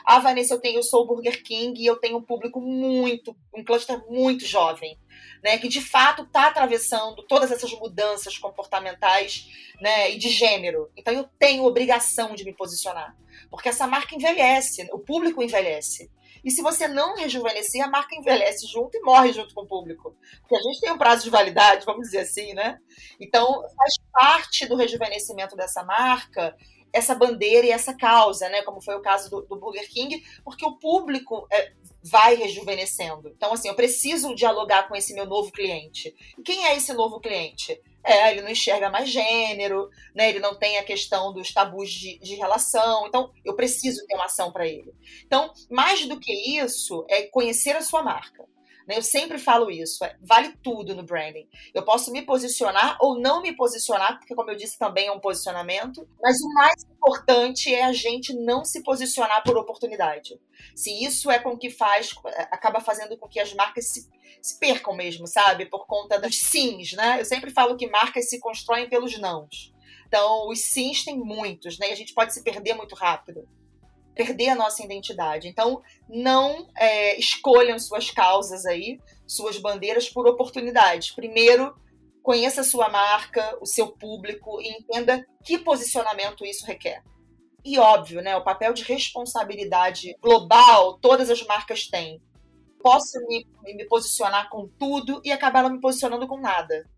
Ah, 0.05 0.19
Vanessa, 0.19 0.53
eu 0.53 0.59
tenho, 0.59 0.79
eu 0.79 0.83
sou 0.83 1.03
o 1.03 1.07
Burger 1.07 1.43
King 1.43 1.81
e 1.81 1.85
eu 1.85 1.95
tenho 1.97 2.17
um 2.17 2.21
público 2.21 2.59
muito, 2.59 3.35
um 3.53 3.63
cluster 3.63 4.03
muito 4.09 4.45
jovem, 4.45 4.97
né? 5.43 5.57
Que 5.57 5.67
de 5.67 5.81
fato 5.81 6.23
está 6.23 6.47
atravessando 6.47 7.23
todas 7.23 7.51
essas 7.51 7.71
mudanças 7.73 8.37
comportamentais, 8.37 9.47
né? 9.79 10.11
E 10.11 10.17
de 10.17 10.29
gênero. 10.29 10.89
Então 10.95 11.13
eu 11.13 11.25
tenho 11.37 11.63
obrigação 11.65 12.35
de 12.35 12.43
me 12.43 12.53
posicionar. 12.53 13.15
Porque 13.49 13.69
essa 13.69 13.87
marca 13.87 14.15
envelhece, 14.15 14.87
o 14.91 14.99
público 14.99 15.43
envelhece. 15.43 16.09
E 16.43 16.51
se 16.51 16.61
você 16.61 16.87
não 16.87 17.15
rejuvenescer, 17.15 17.83
a 17.83 17.89
marca 17.89 18.15
envelhece 18.15 18.65
junto 18.67 18.97
e 18.97 19.01
morre 19.01 19.33
junto 19.33 19.53
com 19.53 19.61
o 19.61 19.67
público. 19.67 20.15
Porque 20.41 20.55
a 20.55 20.61
gente 20.61 20.79
tem 20.79 20.91
um 20.91 20.97
prazo 20.97 21.23
de 21.23 21.29
validade, 21.29 21.85
vamos 21.85 22.03
dizer 22.03 22.19
assim, 22.19 22.53
né? 22.53 22.79
Então, 23.19 23.61
faz 23.75 23.93
parte 24.11 24.65
do 24.65 24.75
rejuvenescimento 24.75 25.55
dessa 25.55 25.83
marca 25.83 26.55
essa 26.91 27.15
bandeira 27.15 27.67
e 27.67 27.71
essa 27.71 27.93
causa, 27.93 28.49
né? 28.49 28.61
Como 28.63 28.81
foi 28.81 28.95
o 28.95 29.01
caso 29.01 29.29
do, 29.29 29.41
do 29.43 29.55
Burger 29.57 29.87
King, 29.89 30.23
porque 30.43 30.65
o 30.65 30.77
público 30.77 31.47
é, 31.51 31.71
vai 32.03 32.35
rejuvenescendo. 32.35 33.29
Então, 33.29 33.53
assim, 33.53 33.67
eu 33.67 33.75
preciso 33.75 34.35
dialogar 34.35 34.87
com 34.87 34.95
esse 34.95 35.13
meu 35.13 35.25
novo 35.25 35.51
cliente. 35.51 36.15
E 36.37 36.41
quem 36.41 36.65
é 36.65 36.75
esse 36.75 36.93
novo 36.93 37.19
cliente? 37.19 37.79
É, 38.03 38.31
ele 38.31 38.41
não 38.41 38.49
enxerga 38.49 38.89
mais 38.89 39.09
gênero, 39.09 39.89
né? 40.15 40.29
Ele 40.29 40.39
não 40.39 40.57
tem 40.57 40.77
a 40.77 40.83
questão 40.83 41.33
dos 41.33 41.53
tabus 41.53 41.91
de, 41.91 42.17
de 42.19 42.35
relação. 42.35 43.07
Então, 43.07 43.31
eu 43.43 43.55
preciso 43.55 44.05
ter 44.07 44.15
uma 44.15 44.25
ação 44.25 44.51
para 44.51 44.67
ele. 44.67 44.93
Então, 45.25 45.53
mais 45.69 46.05
do 46.05 46.19
que 46.19 46.33
isso, 46.59 47.05
é 47.09 47.23
conhecer 47.23 47.75
a 47.75 47.81
sua 47.81 48.01
marca. 48.01 48.47
Né? 48.89 48.97
Eu 48.97 49.03
sempre 49.03 49.37
falo 49.37 49.69
isso, 49.69 50.03
é, 50.03 50.17
vale 50.19 50.57
tudo 50.63 50.95
no 50.95 51.03
branding. 51.03 51.47
Eu 51.75 51.83
posso 51.83 52.11
me 52.11 52.23
posicionar 52.23 52.97
ou 52.99 53.19
não 53.19 53.39
me 53.39 53.55
posicionar, 53.55 54.17
porque, 54.17 54.33
como 54.33 54.49
eu 54.49 54.55
disse, 54.55 54.79
também 54.79 55.05
é 55.05 55.11
um 55.11 55.19
posicionamento, 55.19 56.09
mas 56.19 56.41
o 56.41 56.51
mais 56.55 56.83
importante 56.83 57.71
é 57.71 57.83
a 57.83 57.93
gente 57.93 58.33
não 58.33 58.65
se 58.65 58.81
posicionar 58.81 59.43
por 59.43 59.55
oportunidade. 59.55 60.41
Se 60.75 60.91
isso 61.03 61.29
é 61.29 61.37
com 61.37 61.55
que 61.55 61.69
faz, 61.69 62.15
é, 62.25 62.41
acaba 62.51 62.79
fazendo 62.79 63.15
com 63.15 63.27
que 63.27 63.39
as 63.39 63.53
marcas 63.53 63.89
se, 63.89 64.09
se 64.41 64.59
percam 64.59 64.95
mesmo, 64.95 65.27
sabe? 65.27 65.65
Por 65.65 65.85
conta 65.85 66.19
dos 66.19 66.39
sims, 66.39 66.93
né? 66.93 67.19
Eu 67.19 67.25
sempre 67.25 67.51
falo 67.51 67.77
que 67.77 67.89
marcas 67.89 68.29
se 68.29 68.39
constroem 68.39 68.89
pelos 68.89 69.17
nãos. 69.19 69.73
Então, 70.07 70.49
os 70.49 70.59
sims 70.59 71.03
tem 71.03 71.17
muitos, 71.17 71.77
né? 71.77 71.89
E 71.89 71.93
a 71.93 71.95
gente 71.95 72.13
pode 72.13 72.33
se 72.33 72.43
perder 72.43 72.73
muito 72.73 72.95
rápido 72.95 73.47
perder 74.19 74.49
a 74.49 74.55
nossa 74.55 74.83
identidade. 74.83 75.47
Então, 75.47 75.81
não 76.09 76.67
é, 76.77 77.17
escolham 77.17 77.79
suas 77.79 78.11
causas 78.11 78.65
aí, 78.65 78.99
suas 79.25 79.57
bandeiras 79.57 80.09
por 80.09 80.27
oportunidades. 80.27 81.11
Primeiro, 81.11 81.73
conheça 82.21 82.59
a 82.59 82.65
sua 82.65 82.89
marca, 82.89 83.57
o 83.61 83.65
seu 83.65 83.87
público 83.87 84.61
e 84.61 84.67
entenda 84.67 85.25
que 85.45 85.57
posicionamento 85.57 86.45
isso 86.45 86.65
requer. 86.65 87.01
E 87.63 87.79
óbvio, 87.79 88.21
né, 88.21 88.35
o 88.35 88.43
papel 88.43 88.73
de 88.73 88.83
responsabilidade 88.83 90.13
global 90.21 90.97
todas 90.99 91.29
as 91.29 91.41
marcas 91.45 91.87
têm. 91.87 92.21
Posso 92.81 93.19
me, 93.27 93.45
me 93.63 93.85
posicionar 93.85 94.49
com 94.49 94.67
tudo 94.67 95.21
e 95.23 95.31
acabar 95.31 95.63
não 95.63 95.71
me 95.71 95.81
posicionando 95.81 96.27
com 96.27 96.37
nada. 96.37 96.89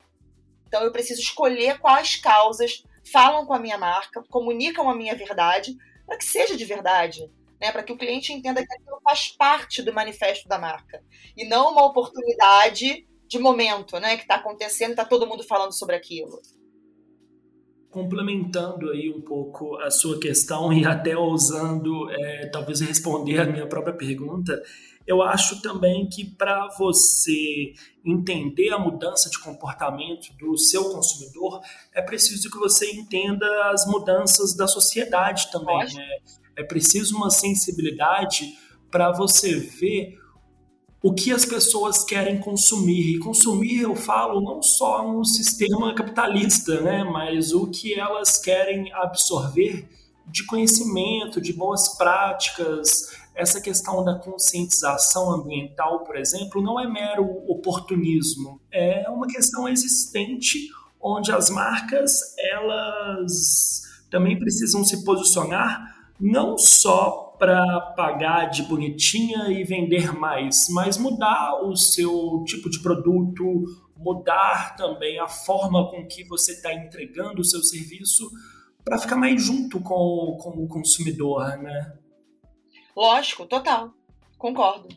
Então 0.68 0.84
eu 0.84 0.92
preciso 0.92 1.22
escolher 1.22 1.80
quais 1.80 2.16
causas 2.16 2.84
falam 3.12 3.46
com 3.46 3.54
a 3.54 3.60
minha 3.60 3.78
marca, 3.78 4.24
comunicam 4.30 4.90
a 4.90 4.96
minha 4.96 5.16
verdade, 5.16 5.76
para 6.06 6.18
que 6.18 6.26
seja 6.26 6.56
de 6.56 6.66
verdade, 6.66 7.30
né? 7.60 7.72
para 7.72 7.84
que 7.84 7.92
o 7.92 7.98
cliente 7.98 8.32
entenda 8.32 8.66
que 8.66 8.74
aquilo 8.74 9.02
faz 9.04 9.30
parte 9.30 9.82
do 9.82 9.94
manifesto 9.94 10.48
da 10.48 10.60
marca 10.60 11.04
e 11.36 11.48
não 11.48 11.72
uma 11.72 11.86
oportunidade 11.86 13.06
de 13.28 13.40
momento, 13.40 13.98
né, 13.98 14.18
que 14.18 14.24
está 14.24 14.36
acontecendo, 14.36 14.92
está 14.92 15.06
todo 15.06 15.26
mundo 15.26 15.42
falando 15.42 15.72
sobre 15.72 15.96
aquilo. 15.96 16.42
Complementando 17.90 18.90
aí 18.90 19.10
um 19.10 19.22
pouco 19.22 19.78
a 19.78 19.90
sua 19.90 20.20
questão 20.20 20.74
e 20.74 20.86
até 20.86 21.16
ousando 21.16 22.10
é, 22.12 22.48
talvez 22.48 22.82
responder 22.82 23.40
a 23.40 23.46
minha 23.46 23.68
própria 23.68 23.94
pergunta, 23.94 24.62
eu 25.06 25.22
acho 25.22 25.62
também 25.62 26.08
que 26.08 26.24
para 26.26 26.70
você 26.78 27.74
entender 28.06 28.70
a 28.70 28.80
mudança 28.80 29.30
de 29.30 29.40
comportamento 29.40 30.34
do 30.40 30.58
seu 30.58 30.92
consumidor, 30.92 31.62
é 31.94 32.02
preciso 32.02 32.50
que 32.50 32.58
você 32.58 32.92
entenda 32.92 33.48
as 33.72 33.86
mudanças 33.86 34.56
da 34.56 34.68
sociedade 34.68 35.52
também. 35.52 35.94
Né? 35.94 36.08
É 36.56 36.64
preciso 36.64 37.18
uma 37.18 37.30
sensibilidade 37.30 38.58
para 38.90 39.12
você 39.12 39.56
ver 39.56 40.18
o 41.04 41.14
que 41.14 41.32
as 41.32 41.46
pessoas 41.46 42.04
querem 42.04 42.40
consumir. 42.40 43.16
E 43.16 43.20
consumir, 43.20 43.82
eu 43.82 43.96
falo, 43.96 44.40
não 44.40 44.62
só 44.62 45.06
um 45.08 45.24
sistema 45.24 45.96
capitalista, 45.96 46.80
né? 46.82 47.04
mas 47.04 47.54
o 47.54 47.68
que 47.68 48.00
elas 48.00 48.38
querem 48.38 48.94
absorver 48.94 49.90
de 50.28 50.46
conhecimento, 50.46 51.42
de 51.42 51.52
boas 51.52 51.98
práticas, 51.98 53.12
essa 53.36 53.62
questão 53.62 54.04
da 54.04 54.16
conscientização 54.16 55.32
ambiental, 55.32 56.04
por 56.04 56.18
exemplo, 56.18 56.62
não 56.62 56.80
é 56.80 56.88
mero 56.88 57.26
oportunismo, 57.48 58.60
é 58.72 59.10
uma 59.10 59.28
questão 59.28 59.68
existente 59.68 60.58
onde 61.02 61.32
as 61.32 61.50
marcas 61.50 62.12
elas 62.38 63.82
também 64.10 64.38
precisam 64.38 64.84
se 64.84 65.04
posicionar 65.04 66.12
não 66.20 66.58
só 66.58 67.36
para 67.40 67.82
pagar 67.98 68.52
de 68.52 68.62
bonitinha 68.62 69.48
e 69.50 69.64
vender 69.64 70.14
mais, 70.14 70.68
mas 70.70 70.96
mudar 70.98 71.60
o 71.64 71.76
seu 71.76 72.44
tipo 72.46 72.70
de 72.70 72.80
produto, 72.80 73.66
mudar 73.98 74.76
também 74.76 75.20
a 75.20 75.28
forma 75.28 75.90
com 75.90 76.06
que 76.06 76.24
você 76.24 76.52
está 76.52 76.72
entregando 76.72 77.42
o 77.42 77.46
seu 77.46 77.64
serviço 77.64 78.30
para 78.84 79.00
ficar 79.00 79.16
mais 79.16 79.44
junto 79.44 79.80
com, 79.80 80.38
com 80.40 80.50
o 80.64 80.68
consumidor, 80.68 81.58
né? 81.58 81.94
Lógico, 82.96 83.46
total. 83.46 83.94
Concordo. 84.38 84.90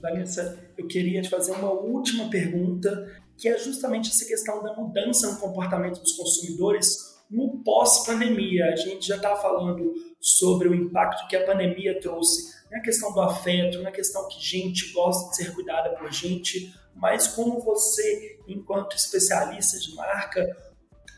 Vanessa, 0.00 0.58
eu 0.76 0.86
queria 0.86 1.22
te 1.22 1.30
fazer 1.30 1.52
uma 1.52 1.70
última 1.70 2.28
pergunta 2.28 3.22
que 3.36 3.48
é 3.48 3.58
justamente 3.58 4.10
essa 4.10 4.24
questão 4.26 4.62
da 4.62 4.74
mudança 4.74 5.32
no 5.32 5.40
comportamento 5.40 6.00
dos 6.00 6.12
consumidores 6.12 7.14
no 7.30 7.62
pós-pandemia. 7.64 8.72
A 8.72 8.76
gente 8.76 9.06
já 9.06 9.16
está 9.16 9.34
falando 9.36 9.94
sobre 10.20 10.68
o 10.68 10.74
impacto 10.74 11.26
que 11.28 11.36
a 11.36 11.44
pandemia 11.44 12.00
trouxe 12.00 12.54
na 12.70 12.80
questão 12.80 13.12
do 13.12 13.20
afeto, 13.20 13.82
na 13.82 13.90
questão 13.90 14.26
que 14.28 14.40
gente 14.40 14.92
gosta 14.92 15.30
de 15.30 15.36
ser 15.36 15.54
cuidada 15.54 15.90
por 15.96 16.10
gente, 16.12 16.72
mas 16.94 17.28
como 17.28 17.60
você, 17.60 18.38
enquanto 18.48 18.96
especialista 18.96 19.78
de 19.78 19.94
marca, 19.94 20.44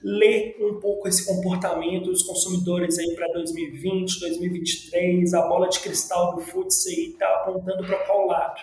lê 0.06 0.54
um 0.60 0.78
pouco 0.78 1.08
esse 1.08 1.26
comportamento 1.26 2.04
dos 2.04 2.22
consumidores 2.22 2.96
aí 2.96 3.12
para 3.16 3.26
2020, 3.32 4.20
2023, 4.20 5.34
a 5.34 5.42
bola 5.48 5.68
de 5.68 5.80
cristal 5.80 6.36
do 6.36 6.42
FTSE 6.42 7.10
está 7.10 7.26
apontando 7.40 7.84
para 7.84 7.98
qual 8.06 8.24
lado? 8.28 8.60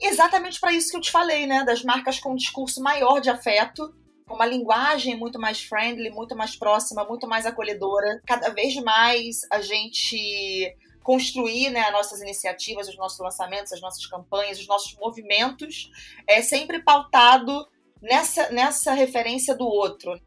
Exatamente 0.00 0.60
para 0.60 0.72
isso 0.72 0.92
que 0.92 0.96
eu 0.96 1.00
te 1.00 1.10
falei, 1.10 1.44
né? 1.44 1.64
Das 1.64 1.82
marcas 1.82 2.20
com 2.20 2.34
um 2.34 2.36
discurso 2.36 2.80
maior 2.80 3.18
de 3.18 3.28
afeto, 3.28 3.92
com 4.28 4.36
uma 4.36 4.46
linguagem 4.46 5.16
muito 5.16 5.40
mais 5.40 5.60
friendly, 5.60 6.08
muito 6.08 6.36
mais 6.36 6.54
próxima, 6.54 7.04
muito 7.04 7.26
mais 7.26 7.46
acolhedora. 7.46 8.22
Cada 8.24 8.50
vez 8.50 8.76
mais 8.76 9.40
a 9.50 9.60
gente 9.60 10.72
construir 11.02 11.70
né, 11.70 11.80
as 11.80 11.92
nossas 11.92 12.20
iniciativas, 12.20 12.88
os 12.88 12.96
nossos 12.96 13.18
lançamentos, 13.18 13.72
as 13.72 13.80
nossas 13.80 14.06
campanhas, 14.06 14.60
os 14.60 14.68
nossos 14.68 14.96
movimentos, 15.00 15.90
é 16.28 16.40
sempre 16.42 16.80
pautado 16.80 17.66
nessa, 18.00 18.52
nessa 18.52 18.92
referência 18.92 19.52
do 19.52 19.66
outro. 19.66 20.20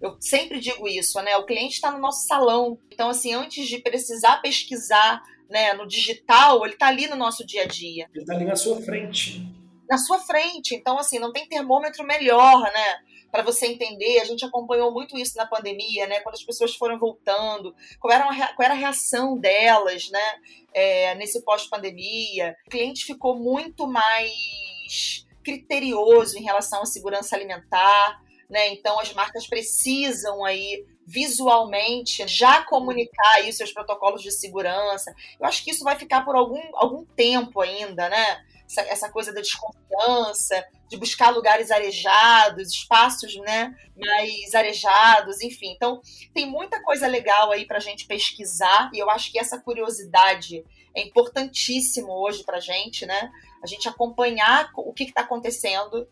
Eu 0.00 0.16
sempre 0.20 0.60
digo 0.60 0.88
isso, 0.88 1.20
né? 1.22 1.36
O 1.36 1.46
cliente 1.46 1.74
está 1.74 1.90
no 1.90 1.98
nosso 1.98 2.26
salão. 2.26 2.78
Então, 2.90 3.08
assim, 3.08 3.32
antes 3.32 3.66
de 3.66 3.78
precisar 3.78 4.42
pesquisar 4.42 5.22
né, 5.48 5.72
no 5.74 5.86
digital, 5.86 6.64
ele 6.64 6.74
está 6.74 6.88
ali 6.88 7.06
no 7.06 7.16
nosso 7.16 7.46
dia 7.46 7.62
a 7.62 7.66
dia. 7.66 8.08
Ele 8.12 8.22
está 8.22 8.34
ali 8.34 8.44
na 8.44 8.56
sua 8.56 8.80
frente. 8.80 9.46
Na 9.88 9.98
sua 9.98 10.18
frente. 10.18 10.74
Então, 10.74 10.98
assim, 10.98 11.18
não 11.18 11.32
tem 11.32 11.48
termômetro 11.48 12.04
melhor, 12.04 12.60
né? 12.60 12.98
Para 13.30 13.42
você 13.42 13.66
entender, 13.66 14.20
a 14.20 14.24
gente 14.24 14.44
acompanhou 14.44 14.92
muito 14.92 15.18
isso 15.18 15.36
na 15.36 15.46
pandemia, 15.46 16.06
né? 16.06 16.20
Quando 16.20 16.36
as 16.36 16.44
pessoas 16.44 16.74
foram 16.74 16.98
voltando, 16.98 17.74
qual 17.98 18.12
era, 18.12 18.24
a, 18.24 18.54
qual 18.54 18.64
era 18.64 18.74
a 18.74 18.76
reação 18.76 19.38
delas, 19.38 20.08
né? 20.10 20.40
É, 20.72 21.14
nesse 21.16 21.42
pós-pandemia. 21.44 22.54
O 22.66 22.70
cliente 22.70 23.04
ficou 23.04 23.38
muito 23.38 23.86
mais 23.86 25.26
criterioso 25.44 26.38
em 26.38 26.42
relação 26.42 26.82
à 26.82 26.86
segurança 26.86 27.36
alimentar, 27.36 28.23
né? 28.54 28.72
Então 28.72 29.00
as 29.00 29.12
marcas 29.12 29.48
precisam 29.48 30.44
aí 30.44 30.86
visualmente 31.04 32.26
já 32.28 32.62
comunicar 32.62 33.34
aí 33.34 33.52
seus 33.52 33.72
protocolos 33.72 34.22
de 34.22 34.30
segurança. 34.30 35.12
Eu 35.40 35.44
acho 35.44 35.64
que 35.64 35.72
isso 35.72 35.82
vai 35.82 35.98
ficar 35.98 36.24
por 36.24 36.36
algum, 36.36 36.62
algum 36.74 37.04
tempo 37.04 37.60
ainda, 37.60 38.08
né? 38.08 38.44
Essa, 38.64 38.80
essa 38.82 39.10
coisa 39.10 39.32
da 39.32 39.40
desconfiança, 39.40 40.64
de 40.88 40.96
buscar 40.96 41.30
lugares 41.30 41.72
arejados, 41.72 42.68
espaços 42.68 43.34
né, 43.36 43.74
mais 43.96 44.54
arejados, 44.54 45.42
enfim. 45.42 45.72
Então, 45.72 46.00
tem 46.32 46.46
muita 46.46 46.82
coisa 46.82 47.06
legal 47.06 47.50
aí 47.50 47.66
para 47.66 47.78
a 47.78 47.80
gente 47.80 48.06
pesquisar 48.06 48.90
e 48.94 48.98
eu 49.00 49.10
acho 49.10 49.30
que 49.30 49.38
essa 49.38 49.60
curiosidade 49.60 50.64
é 50.94 51.02
importantíssimo 51.02 52.10
hoje 52.10 52.44
para 52.44 52.58
a 52.58 52.60
gente, 52.60 53.04
né? 53.04 53.30
A 53.62 53.66
gente 53.66 53.88
acompanhar 53.88 54.70
o 54.76 54.94
que 54.94 55.04
está 55.04 55.22
acontecendo. 55.22 56.08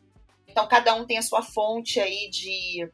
Então, 0.53 0.69
cada 0.69 0.95
um 0.95 1.07
tem 1.07 1.17
a 1.17 1.23
sua 1.23 1.41
fonte 1.43 1.99
aí 1.99 2.29
de, 2.29 2.87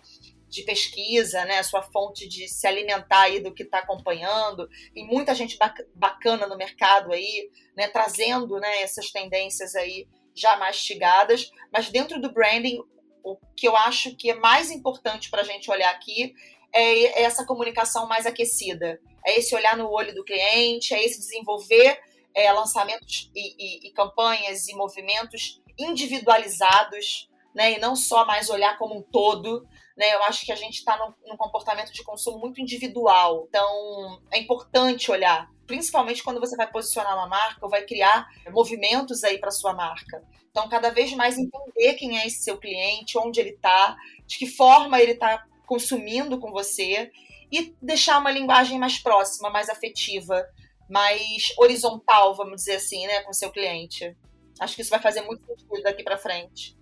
de 0.49 0.63
pesquisa, 0.63 1.45
né, 1.45 1.59
a 1.59 1.65
sua 1.65 1.83
fonte 1.83 2.29
de 2.29 2.47
se 2.47 2.69
alimentar 2.69 3.23
aí 3.23 3.41
do 3.41 3.53
que 3.53 3.65
está 3.65 3.81
acompanhando. 3.81 4.69
Tem 4.95 5.05
muita 5.05 5.35
gente 5.35 5.59
bacana 5.93 6.47
no 6.47 6.57
mercado 6.57 7.13
aí, 7.13 7.51
né, 7.77 7.89
trazendo 7.89 8.61
né, 8.61 8.81
essas 8.81 9.11
tendências 9.11 9.75
aí 9.75 10.07
já 10.33 10.57
mastigadas, 10.57 11.51
mas 11.73 11.91
dentro 11.91 12.21
do 12.21 12.33
branding, 12.33 12.79
o 13.25 13.37
que 13.57 13.67
eu 13.67 13.77
acho 13.77 14.15
que 14.15 14.31
é 14.31 14.35
mais 14.37 14.71
importante 14.71 15.29
para 15.29 15.41
a 15.43 15.45
gente 15.45 15.69
olhar 15.69 15.91
aqui 15.91 16.33
é 16.73 17.23
essa 17.23 17.45
comunicação 17.45 18.07
mais 18.07 18.25
aquecida, 18.25 19.01
é 19.27 19.37
esse 19.37 19.53
olhar 19.53 19.77
no 19.77 19.91
olho 19.91 20.15
do 20.15 20.25
cliente, 20.25 20.95
é 20.95 21.05
esse 21.05 21.19
desenvolver 21.19 21.99
é, 22.33 22.53
lançamentos 22.53 23.33
e, 23.35 23.57
e, 23.59 23.89
e 23.89 23.93
campanhas 23.93 24.69
e 24.69 24.77
movimentos 24.77 25.61
individualizados, 25.79 27.28
né, 27.59 27.73
e 27.73 27.81
não 27.81 27.97
só 27.97 28.25
mais 28.25 28.49
olhar 28.51 28.79
como 28.79 28.97
um 28.97 29.03
todo, 29.03 29.67
né? 29.97 30.15
Eu 30.15 30.23
acho 30.23 30.47
que 30.47 30.53
a 30.53 30.55
gente 30.55 30.77
está 30.77 30.97
num, 30.97 31.37
comportamento 31.37 31.93
de 31.93 32.05
consumo 32.05 32.39
muito 32.39 32.61
individual. 32.61 33.47
Então, 33.49 34.23
é 34.31 34.39
importante 34.39 35.11
olhar, 35.11 35.51
principalmente 35.67 36.23
quando 36.23 36.39
você 36.39 36.55
vai 36.55 36.71
posicionar 36.71 37.17
uma 37.17 37.27
marca 37.27 37.59
ou 37.61 37.69
vai 37.69 37.83
criar 37.83 38.29
movimentos 38.53 39.25
aí 39.25 39.39
para 39.39 39.51
sua 39.51 39.75
marca. 39.75 40.23
Então, 40.53 40.69
cada 40.69 40.91
vez 40.91 41.13
mais 41.15 41.37
entender 41.37 41.95
quem 41.95 42.17
é 42.21 42.29
esse 42.29 42.45
seu 42.45 42.59
cliente, 42.59 43.19
onde 43.19 43.41
ele 43.41 43.51
está, 43.51 43.97
de 44.25 44.39
que 44.39 44.47
forma 44.47 45.01
ele 45.01 45.13
está 45.13 45.45
consumindo 45.67 46.39
com 46.39 46.53
você 46.53 47.11
e 47.51 47.75
deixar 47.83 48.21
uma 48.21 48.31
linguagem 48.31 48.79
mais 48.79 49.01
próxima, 49.01 49.51
mais 49.51 49.69
afetiva, 49.69 50.47
mais 50.89 51.53
horizontal, 51.59 52.37
vamos 52.37 52.59
dizer 52.59 52.77
assim, 52.77 53.05
né, 53.09 53.23
com 53.23 53.33
seu 53.33 53.51
cliente. 53.51 54.17
Acho 54.61 54.77
que 54.77 54.83
isso 54.83 54.91
vai 54.93 55.03
fazer 55.03 55.23
muito 55.23 55.45
sentido 55.45 55.83
daqui 55.83 56.05
para 56.05 56.17
frente 56.17 56.78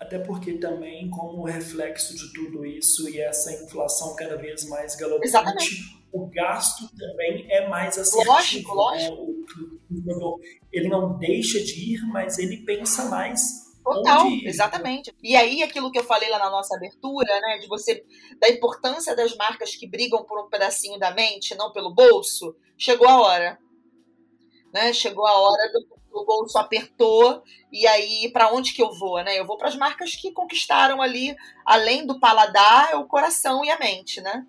até 0.00 0.18
porque 0.18 0.54
também 0.54 1.10
como 1.10 1.44
reflexo 1.44 2.16
de 2.16 2.32
tudo 2.32 2.64
isso 2.64 3.08
e 3.08 3.20
essa 3.20 3.52
inflação 3.52 4.16
cada 4.16 4.36
vez 4.36 4.66
mais 4.66 4.96
galopante, 4.96 5.28
Exatamente. 5.28 6.00
o 6.10 6.26
gasto 6.26 6.88
também 6.96 7.46
é 7.50 7.68
mais 7.68 7.98
assertivo. 7.98 8.32
Lógico, 8.32 8.74
lógico. 8.74 9.16
Né? 9.90 10.14
O, 10.14 10.40
ele 10.72 10.88
não 10.88 11.18
deixa 11.18 11.62
de 11.62 11.94
ir, 11.94 12.00
mas 12.06 12.38
ele 12.38 12.64
pensa 12.64 13.04
mais 13.10 13.68
Total, 13.82 14.26
exatamente. 14.44 15.12
E 15.22 15.34
aí, 15.34 15.62
aquilo 15.62 15.90
que 15.90 15.98
eu 15.98 16.04
falei 16.04 16.28
lá 16.28 16.38
na 16.38 16.50
nossa 16.50 16.76
abertura, 16.76 17.40
né, 17.40 17.58
de 17.58 17.66
você, 17.66 18.04
da 18.38 18.48
importância 18.48 19.16
das 19.16 19.34
marcas 19.36 19.74
que 19.74 19.88
brigam 19.88 20.22
por 20.24 20.38
um 20.38 20.48
pedacinho 20.48 20.98
da 20.98 21.10
mente, 21.12 21.56
não 21.56 21.72
pelo 21.72 21.94
bolso, 21.94 22.54
chegou 22.76 23.08
a 23.08 23.20
hora. 23.20 23.58
Né? 24.72 24.92
Chegou 24.92 25.26
a 25.26 25.32
hora 25.32 25.72
do 25.72 25.99
o 26.12 26.24
bolso 26.24 26.58
apertou 26.58 27.42
e 27.72 27.86
aí 27.86 28.30
para 28.32 28.52
onde 28.52 28.72
que 28.72 28.82
eu 28.82 28.92
vou, 28.92 29.22
né? 29.22 29.38
Eu 29.38 29.46
vou 29.46 29.56
para 29.56 29.68
as 29.68 29.76
marcas 29.76 30.14
que 30.14 30.32
conquistaram 30.32 31.00
ali, 31.00 31.34
além 31.64 32.06
do 32.06 32.18
paladar, 32.18 32.96
o 32.96 33.06
coração 33.06 33.64
e 33.64 33.70
a 33.70 33.78
mente, 33.78 34.20
né? 34.20 34.44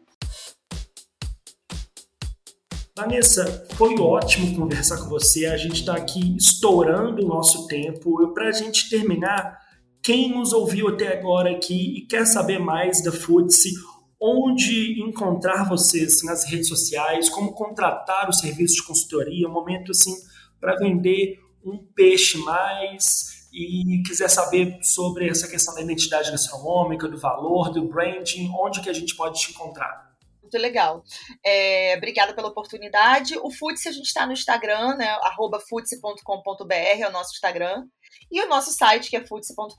Vanessa, 2.96 3.66
foi 3.76 3.98
ótimo 3.98 4.56
conversar 4.56 4.98
com 4.98 5.10
você. 5.10 5.46
A 5.46 5.58
gente 5.58 5.80
está 5.80 5.96
aqui 5.96 6.36
estourando 6.38 7.24
o 7.24 7.28
nosso 7.28 7.66
tempo. 7.68 8.32
Para 8.34 8.50
a 8.50 8.52
gente 8.52 8.90
terminar, 8.90 9.58
quem 10.04 10.30
nos 10.30 10.52
ouviu 10.52 10.90
até 10.90 11.18
agora 11.18 11.52
aqui 11.52 11.98
e 11.98 12.06
quer 12.06 12.26
saber 12.26 12.60
mais 12.60 13.02
da 13.02 13.12
Foodse, 13.12 13.72
onde 14.20 15.02
encontrar 15.02 15.68
vocês 15.68 16.22
nas 16.24 16.44
redes 16.46 16.68
sociais, 16.68 17.30
como 17.30 17.54
contratar 17.54 18.30
o 18.30 18.34
serviço 18.34 18.76
de 18.76 18.84
consultoria, 18.84 19.48
um 19.48 19.54
momento 19.54 19.92
assim 19.92 20.14
para 20.60 20.76
vender 20.76 21.40
um 21.66 21.78
peixe 21.96 22.38
mais 22.40 23.48
e 23.54 24.02
quiser 24.06 24.30
saber 24.30 24.80
sobre 24.82 25.30
essa 25.30 25.48
questão 25.48 25.76
da 25.76 25.82
identidade 25.82 26.32
gastronômica, 26.32 27.08
do 27.08 27.18
valor, 27.18 27.70
do 27.70 27.88
branding, 27.88 28.50
onde 28.58 28.82
que 28.82 28.90
a 28.90 28.94
gente 28.94 29.16
pode 29.16 29.40
te 29.40 29.52
encontrar? 29.52 30.12
Muito 30.42 30.58
legal. 30.58 31.04
É, 31.46 31.96
obrigada 31.98 32.34
pela 32.34 32.50
oportunidade. 32.50 33.38
O 33.38 33.52
Futse 33.52 33.88
a 33.88 33.92
gente 33.92 34.08
está 34.08 34.26
no 34.26 34.34
Instagram, 34.34 34.96
né? 34.96 35.08
Arroba 35.22 35.60
futse.com.br 35.60 36.74
é 36.74 37.08
o 37.08 37.12
nosso 37.12 37.34
Instagram. 37.34 37.86
E 38.32 38.42
o 38.42 38.48
nosso 38.48 38.72
site, 38.72 39.10
que 39.10 39.16
é 39.16 39.26
futse.com.br. 39.26 39.76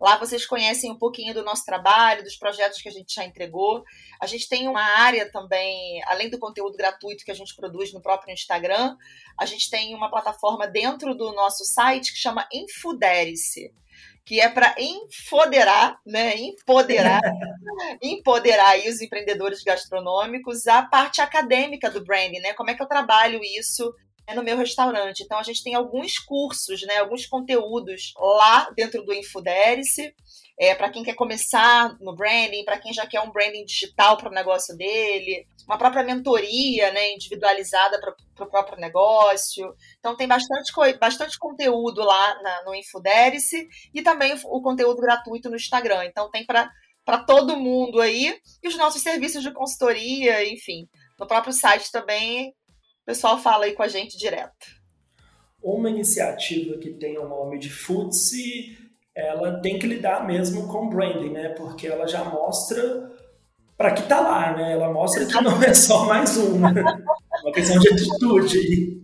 Lá 0.00 0.16
vocês 0.16 0.46
conhecem 0.46 0.90
um 0.90 0.98
pouquinho 0.98 1.34
do 1.34 1.44
nosso 1.44 1.64
trabalho, 1.64 2.24
dos 2.24 2.36
projetos 2.36 2.80
que 2.80 2.88
a 2.88 2.92
gente 2.92 3.14
já 3.14 3.24
entregou. 3.24 3.84
A 4.20 4.26
gente 4.26 4.48
tem 4.48 4.68
uma 4.68 4.82
área 4.82 5.30
também, 5.30 6.02
além 6.04 6.30
do 6.30 6.38
conteúdo 6.38 6.76
gratuito 6.76 7.24
que 7.24 7.30
a 7.30 7.34
gente 7.34 7.54
produz 7.54 7.92
no 7.92 8.00
próprio 8.00 8.32
Instagram, 8.32 8.96
a 9.38 9.46
gente 9.46 9.70
tem 9.70 9.94
uma 9.94 10.10
plataforma 10.10 10.66
dentro 10.66 11.14
do 11.14 11.32
nosso 11.32 11.64
site 11.64 12.12
que 12.12 12.18
chama 12.18 12.48
Infudere-se 12.52 13.72
que 14.26 14.40
é 14.40 14.48
para 14.48 14.74
empoderar, 14.76 16.00
né, 16.04 16.36
empoderar, 16.36 17.20
empoderar 18.02 18.70
aí 18.70 18.88
os 18.88 19.00
empreendedores 19.00 19.62
gastronômicos 19.62 20.66
a 20.66 20.82
parte 20.82 21.20
acadêmica 21.20 21.88
do 21.88 22.04
branding, 22.04 22.40
né? 22.40 22.52
Como 22.54 22.68
é 22.68 22.74
que 22.74 22.82
eu 22.82 22.88
trabalho 22.88 23.40
isso 23.56 23.94
é 24.26 24.34
no 24.34 24.42
meu 24.42 24.56
restaurante. 24.56 25.22
Então 25.22 25.38
a 25.38 25.42
gente 25.42 25.62
tem 25.62 25.74
alguns 25.74 26.18
cursos, 26.18 26.82
né, 26.82 26.98
alguns 26.98 27.26
conteúdos 27.26 28.12
lá 28.18 28.70
dentro 28.76 29.04
do 29.04 29.14
Infuderice, 29.14 30.14
é, 30.58 30.74
para 30.74 30.90
quem 30.90 31.04
quer 31.04 31.14
começar 31.14 31.96
no 32.00 32.14
branding, 32.14 32.64
para 32.64 32.78
quem 32.78 32.92
já 32.92 33.06
quer 33.06 33.20
um 33.20 33.30
branding 33.30 33.64
digital 33.64 34.16
para 34.16 34.30
o 34.30 34.34
negócio 34.34 34.76
dele, 34.76 35.46
uma 35.66 35.76
própria 35.76 36.02
mentoria 36.02 36.90
né, 36.92 37.12
individualizada 37.12 38.00
para 38.00 38.46
o 38.46 38.50
próprio 38.50 38.78
negócio. 38.78 39.74
Então 39.98 40.16
tem 40.16 40.26
bastante, 40.26 40.72
bastante 40.98 41.38
conteúdo 41.38 42.02
lá 42.02 42.42
na, 42.42 42.64
no 42.64 42.74
Infuderice 42.74 43.68
e 43.94 44.02
também 44.02 44.34
o, 44.34 44.38
o 44.56 44.62
conteúdo 44.62 45.00
gratuito 45.00 45.50
no 45.50 45.56
Instagram. 45.56 46.04
Então 46.04 46.30
tem 46.30 46.44
para 46.44 46.70
para 47.04 47.18
todo 47.18 47.56
mundo 47.56 48.00
aí 48.00 48.36
e 48.60 48.66
os 48.66 48.76
nossos 48.76 49.00
serviços 49.00 49.44
de 49.44 49.52
consultoria, 49.52 50.44
enfim. 50.52 50.88
No 51.16 51.24
próprio 51.24 51.52
site 51.52 51.92
também 51.92 52.52
o 53.06 53.12
pessoal 53.12 53.38
fala 53.38 53.66
aí 53.66 53.72
com 53.72 53.82
a 53.82 53.88
gente 53.88 54.18
direto. 54.18 54.66
Uma 55.62 55.88
iniciativa 55.88 56.76
que 56.78 56.90
tem 56.90 57.16
o 57.18 57.28
nome 57.28 57.58
de 57.58 57.70
FTSE 57.70 58.86
ela 59.16 59.58
tem 59.60 59.78
que 59.78 59.86
lidar 59.86 60.26
mesmo 60.26 60.68
com 60.68 60.90
branding, 60.90 61.30
né? 61.30 61.48
Porque 61.50 61.86
ela 61.86 62.06
já 62.06 62.22
mostra 62.22 63.10
para 63.74 63.92
que 63.92 64.02
tá 64.02 64.20
lá, 64.20 64.54
né? 64.54 64.72
Ela 64.72 64.92
mostra 64.92 65.24
que 65.24 65.40
não 65.40 65.62
é 65.62 65.72
só 65.72 66.04
mais 66.04 66.36
uma, 66.36 66.68
é 66.68 66.82
uma 67.42 67.52
questão 67.52 67.78
de 67.78 67.88
atitude. 67.88 69.02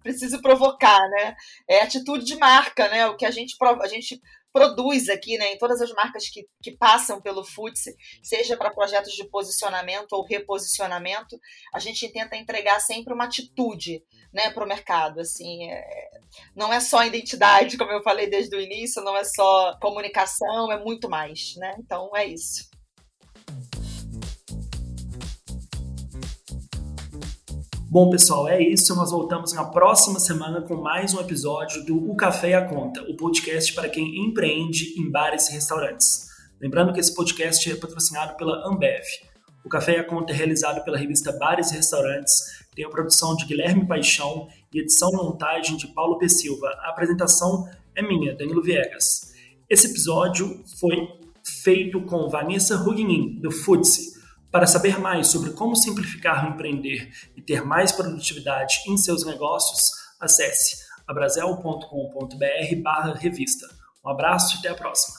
Preciso 0.00 0.40
provocar, 0.40 1.00
né? 1.10 1.34
É 1.68 1.82
atitude 1.82 2.24
de 2.24 2.36
marca, 2.36 2.88
né? 2.88 3.08
O 3.08 3.16
que 3.16 3.26
a 3.26 3.30
gente 3.32 3.56
a 3.60 3.88
gente 3.88 4.22
produz 4.56 5.10
aqui, 5.10 5.36
né, 5.36 5.52
em 5.52 5.58
todas 5.58 5.82
as 5.82 5.92
marcas 5.92 6.30
que, 6.30 6.48
que 6.62 6.72
passam 6.72 7.20
pelo 7.20 7.44
FTSE, 7.44 7.94
seja 8.22 8.56
para 8.56 8.72
projetos 8.72 9.12
de 9.12 9.28
posicionamento 9.28 10.14
ou 10.14 10.24
reposicionamento, 10.24 11.38
a 11.74 11.78
gente 11.78 12.10
tenta 12.10 12.36
entregar 12.36 12.80
sempre 12.80 13.12
uma 13.12 13.24
atitude, 13.24 14.02
né, 14.32 14.50
para 14.50 14.64
o 14.64 14.66
mercado. 14.68 15.20
Assim, 15.20 15.70
é, 15.70 16.10
não 16.54 16.72
é 16.72 16.80
só 16.80 17.04
identidade, 17.04 17.76
como 17.76 17.92
eu 17.92 18.02
falei 18.02 18.30
desde 18.30 18.56
o 18.56 18.60
início, 18.60 19.02
não 19.02 19.14
é 19.14 19.24
só 19.24 19.76
comunicação, 19.78 20.72
é 20.72 20.82
muito 20.82 21.06
mais, 21.06 21.54
né? 21.56 21.76
Então 21.78 22.10
é 22.16 22.24
isso. 22.24 22.70
Bom, 27.96 28.10
pessoal, 28.10 28.46
é 28.46 28.62
isso. 28.62 28.94
Nós 28.94 29.10
voltamos 29.10 29.54
na 29.54 29.64
próxima 29.64 30.20
semana 30.20 30.60
com 30.60 30.76
mais 30.76 31.14
um 31.14 31.18
episódio 31.18 31.82
do 31.82 32.10
O 32.10 32.14
Café 32.14 32.50
e 32.50 32.54
a 32.54 32.62
Conta, 32.62 33.00
o 33.10 33.16
podcast 33.16 33.72
para 33.72 33.88
quem 33.88 34.22
empreende 34.22 35.00
em 35.00 35.10
bares 35.10 35.48
e 35.48 35.54
restaurantes. 35.54 36.28
Lembrando 36.60 36.92
que 36.92 37.00
esse 37.00 37.14
podcast 37.14 37.72
é 37.72 37.74
patrocinado 37.74 38.36
pela 38.36 38.68
Ambev. 38.68 39.02
O 39.64 39.70
Café 39.70 39.96
e 39.96 39.98
a 39.98 40.04
Conta 40.04 40.30
é 40.30 40.36
realizado 40.36 40.84
pela 40.84 40.98
revista 40.98 41.32
Bares 41.32 41.70
e 41.70 41.76
Restaurantes, 41.76 42.66
tem 42.74 42.84
a 42.84 42.90
produção 42.90 43.34
de 43.34 43.46
Guilherme 43.46 43.88
Paixão 43.88 44.46
e 44.74 44.80
edição 44.80 45.08
e 45.14 45.16
montagem 45.16 45.78
de 45.78 45.86
Paulo 45.86 46.18
P. 46.18 46.28
Silva. 46.28 46.68
A 46.82 46.90
apresentação 46.90 47.66
é 47.94 48.02
minha, 48.02 48.36
Danilo 48.36 48.62
Viegas. 48.62 49.32
Esse 49.70 49.86
episódio 49.86 50.62
foi 50.78 50.98
feito 51.64 52.02
com 52.02 52.28
Vanessa 52.28 52.76
Rugnin, 52.76 53.40
do 53.40 53.50
FTSE, 53.50 54.15
para 54.56 54.66
saber 54.66 54.98
mais 54.98 55.26
sobre 55.26 55.50
como 55.50 55.76
simplificar 55.76 56.50
empreender 56.50 57.12
e 57.36 57.42
ter 57.42 57.62
mais 57.62 57.92
produtividade 57.92 58.76
em 58.88 58.96
seus 58.96 59.22
negócios, 59.22 59.90
acesse 60.18 60.78
abrazel.com.br 61.06 63.18
revista. 63.18 63.66
Um 64.02 64.08
abraço 64.08 64.56
e 64.56 64.60
até 64.60 64.70
a 64.70 64.74
próxima. 64.74 65.18